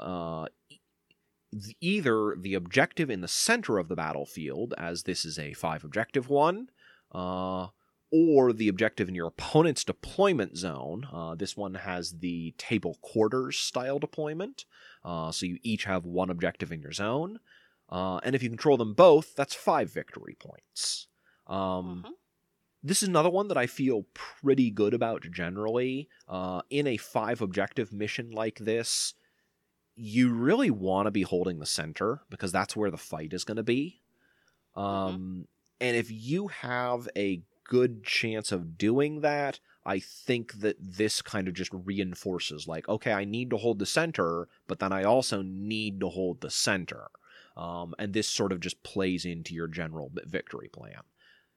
[0.00, 0.46] uh,
[1.80, 6.28] either the objective in the center of the battlefield, as this is a five objective
[6.30, 6.68] one,
[7.12, 7.68] uh,
[8.10, 11.06] or the objective in your opponent's deployment zone.
[11.12, 14.64] Uh, this one has the table quarters style deployment,
[15.04, 17.38] uh, so you each have one objective in your zone.
[17.90, 21.08] Uh, and if you control them both, that's five victory points.
[21.46, 22.12] Um, Mhm.
[22.82, 26.08] This is another one that I feel pretty good about generally.
[26.28, 29.14] Uh, in a five objective mission like this,
[29.94, 33.58] you really want to be holding the center because that's where the fight is going
[33.58, 34.02] to be.
[34.74, 35.46] Um,
[35.80, 41.48] And if you have a good chance of doing that, I think that this kind
[41.48, 45.42] of just reinforces like, okay, I need to hold the center, but then I also
[45.42, 47.08] need to hold the center.
[47.56, 51.02] Um, and this sort of just plays into your general victory plan.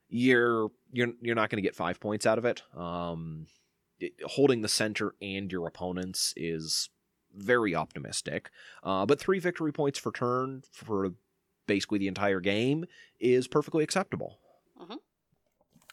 [0.08, 2.62] You're you're you're not going to get five points out of it.
[2.76, 3.46] Um,
[3.98, 6.90] it- holding the center and your opponents is
[7.34, 8.50] very optimistic.
[8.82, 11.10] Uh, but three victory points for turn for
[11.66, 12.86] basically the entire game
[13.20, 14.38] is perfectly acceptable.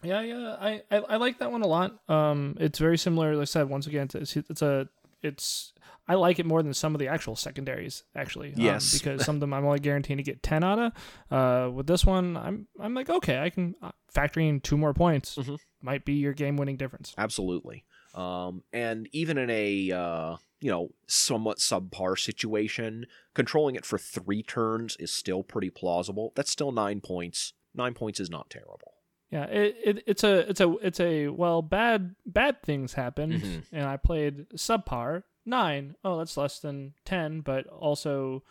[0.03, 1.97] Yeah, yeah, I, I, I like that one a lot.
[2.09, 3.35] Um, it's very similar.
[3.35, 4.89] Like I said, once again, it's it's a
[5.21, 5.71] it's
[6.07, 8.49] I like it more than some of the actual secondaries actually.
[8.53, 8.93] um, Yes.
[8.97, 10.91] because some of them I'm only guaranteed to get ten out of.
[11.31, 14.93] Uh, with this one, I'm I'm like okay, I can uh, factoring in two more
[14.93, 15.57] points Mhm.
[15.81, 17.13] might be your game winning difference.
[17.17, 17.85] Absolutely.
[18.15, 24.43] Um, and even in a uh, you know somewhat subpar situation, controlling it for three
[24.43, 26.31] turns is still pretty plausible.
[26.35, 27.53] That's still nine points.
[27.73, 28.93] Nine points is not terrible.
[29.31, 33.63] Yeah, it, it it's a it's a it's a well bad bad things happened Mhm.
[33.71, 35.95] and I played subpar nine.
[36.03, 38.43] Oh, that's less than ten, but also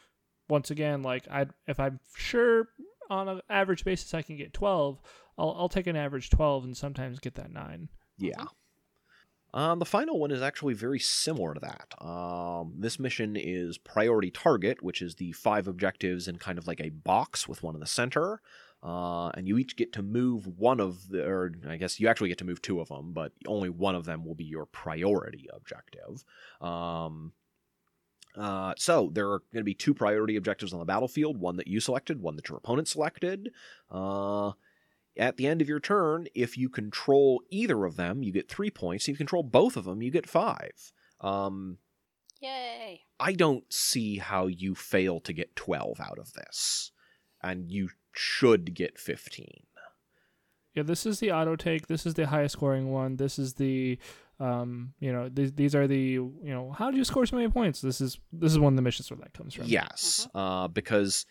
[0.49, 2.69] once again like I if I'm sure
[3.11, 5.01] on an average basis I can get twelve,
[5.39, 7.89] I'll I'll take an average twelve and sometimes get that nine.
[8.19, 8.45] Yeah.
[9.55, 11.95] Um, the final one is actually very similar to that.
[12.03, 16.81] Um, this mission is Priority Target, which is the five objectives in kind of like
[16.81, 18.41] a box with one in the center.
[18.83, 22.31] Uh, and you each get to move one of the, or I guess you actually
[22.31, 25.49] get to move two of them, but only one of them will be your priority
[25.53, 26.25] objective.
[26.61, 27.33] Um,
[28.37, 31.69] uh, so there are going to be two priority objectives on the battlefield: one that
[31.69, 33.51] you selected, one that your opponent selected.
[33.91, 34.53] Uh,
[35.17, 38.71] at the end of your turn, if you control either of them, you get three
[38.71, 39.05] points.
[39.05, 40.93] If you control both of them, you get five.
[41.21, 41.79] Um,
[42.41, 43.03] Yay.
[43.21, 46.91] I don't see how you fail to get 12 out of this.
[47.43, 49.65] And you should get 15.
[50.75, 51.87] Yeah, this is the auto take.
[51.87, 53.17] This is the highest scoring one.
[53.17, 53.99] This is the,
[54.41, 57.49] um, you know, these these are the, you know, how do you score so many
[57.51, 57.81] points?
[57.83, 59.67] This is this is one of the missions where that comes from.
[59.67, 61.27] Yes, uh, because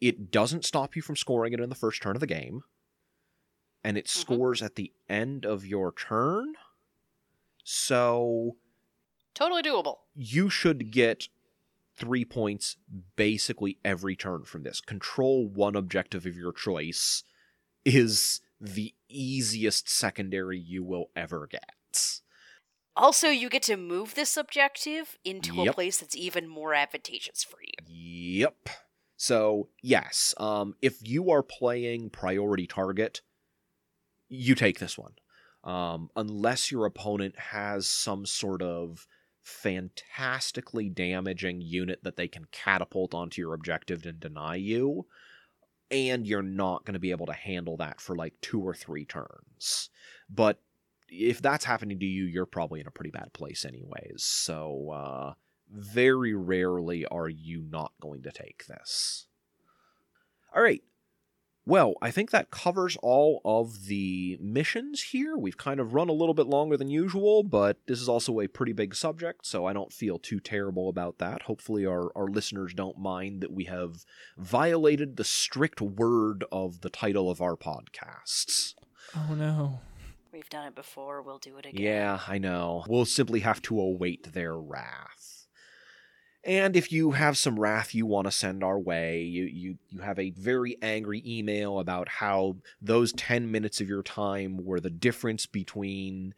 [0.00, 2.62] it doesn't stop you from scoring it in the first turn of the game,
[3.82, 4.08] and it Mhm.
[4.20, 6.54] scores at the end of your turn.
[7.64, 8.56] So
[9.34, 9.98] Totally doable.
[10.14, 11.28] you should get
[11.96, 12.76] three points
[13.16, 14.80] basically every turn from this.
[14.80, 17.22] Control one objective of your choice
[17.84, 22.20] is the easiest secondary you will ever get.
[22.96, 27.58] Also, you get to move this objective into a place that's even more advantageous for
[27.60, 27.72] you.
[28.40, 28.68] Yep.
[29.16, 33.22] So, yes, um, if you are playing priority target,
[34.28, 35.14] you take this one.
[35.64, 39.06] Um, unless your opponent has some sort of
[39.44, 45.06] fantastically damaging unit that they can catapult onto your objective and deny you,
[45.90, 49.04] and you're not going to be able to handle that for like two or three
[49.04, 49.90] turns.
[50.28, 50.60] But
[51.08, 54.24] if that's happening to you, you're probably in a pretty bad place, anyways.
[54.24, 55.34] So, uh,
[55.70, 59.26] very rarely are you not going to take this.
[60.54, 60.82] All right.
[61.66, 65.36] Well, I think that covers all of the missions here.
[65.36, 68.48] We've kind of run a little bit longer than usual, but this is also a
[68.48, 71.42] pretty big subject, so I don't feel too terrible about that.
[71.42, 74.04] Hopefully, our, our listeners don't mind that we have
[74.36, 78.74] violated the strict word of the title of our podcasts.
[79.16, 79.80] Oh no.
[80.32, 81.80] We've done it before, we'll do it again.
[81.80, 82.84] Yeah, I know.
[82.88, 85.33] We'll simply have to await their wrath.
[86.44, 90.00] And if you have some wrath you want to send our way, you, you, you
[90.00, 94.90] have a very angry email about how those 10 minutes of your time were the
[94.90, 96.34] difference between,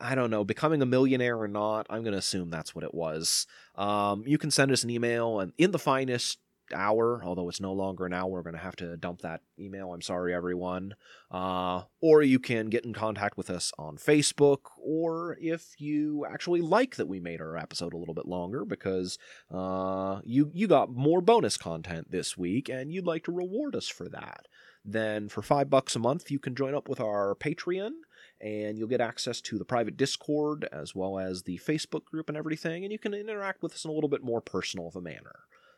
[0.00, 1.86] I, don't know, becoming a millionaire or not.
[1.90, 3.46] I'm going to assume that's what it was.
[3.74, 6.38] Um, you can send us an email and in the finest
[6.74, 9.92] hour, although it's no longer an hour, we're going to have to dump that email.
[9.92, 10.94] I'm sorry, everyone.
[11.30, 16.60] Uh, or you can get in contact with us on Facebook, or if you actually
[16.60, 19.18] like that we made our episode a little bit longer because
[19.50, 23.88] uh, you you got more bonus content this week and you'd like to reward us
[23.88, 24.46] for that,
[24.84, 27.90] then for five bucks a month you can join up with our Patreon.
[28.38, 32.36] And you'll get access to the private Discord as well as the Facebook group and
[32.36, 35.00] everything, and you can interact with us in a little bit more personal of a
[35.00, 35.36] manner.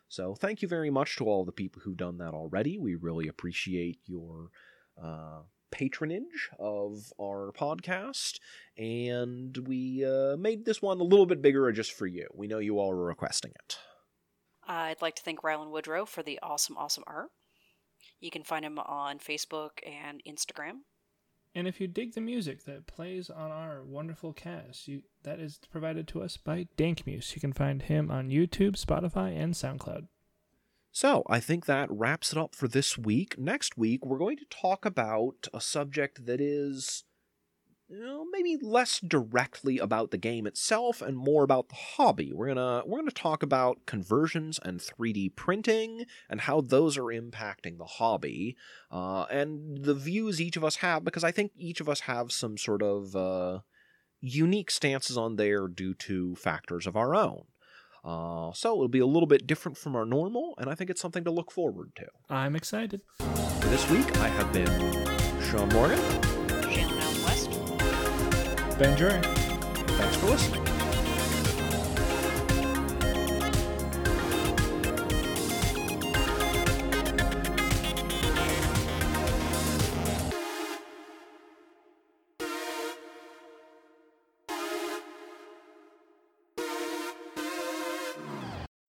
[0.08, 2.78] So thank you very much to all the people who've done that already.
[2.78, 4.50] We really appreciate your
[5.02, 8.38] uh, patronage of our podcast,
[8.76, 12.26] and we uh, made this one a little bit bigger just for you.
[12.34, 13.78] We know you all were requesting it.
[14.66, 17.30] I'd like to thank Rylan Woodrow for the awesome, awesome art.
[18.20, 20.80] You can find him on Facebook and Instagram.
[21.54, 25.58] And if you dig the music that plays on our wonderful cast, you that is
[25.70, 27.34] provided to us by Dankmuse.
[27.34, 30.08] You can find him on YouTube, Spotify, and SoundCloud.
[30.90, 33.38] So, I think that wraps it up for this week.
[33.38, 37.04] Next week, we're going to talk about a subject that is
[37.88, 42.32] you know, maybe less directly about the game itself and more about the hobby.
[42.34, 47.78] We're gonna we're gonna talk about conversions and 3D printing and how those are impacting
[47.78, 48.56] the hobby,
[48.90, 52.30] uh, and the views each of us have because I think each of us have
[52.30, 53.60] some sort of uh,
[54.20, 57.44] unique stances on there due to factors of our own.
[58.04, 61.00] Uh, so it'll be a little bit different from our normal, and I think it's
[61.00, 62.06] something to look forward to.
[62.28, 63.00] I'm excited.
[63.60, 64.66] This week, I have been
[65.42, 66.37] Sean Morgan.
[68.78, 69.20] Shannon Ben Jury.
[69.96, 70.67] Thanks for listening.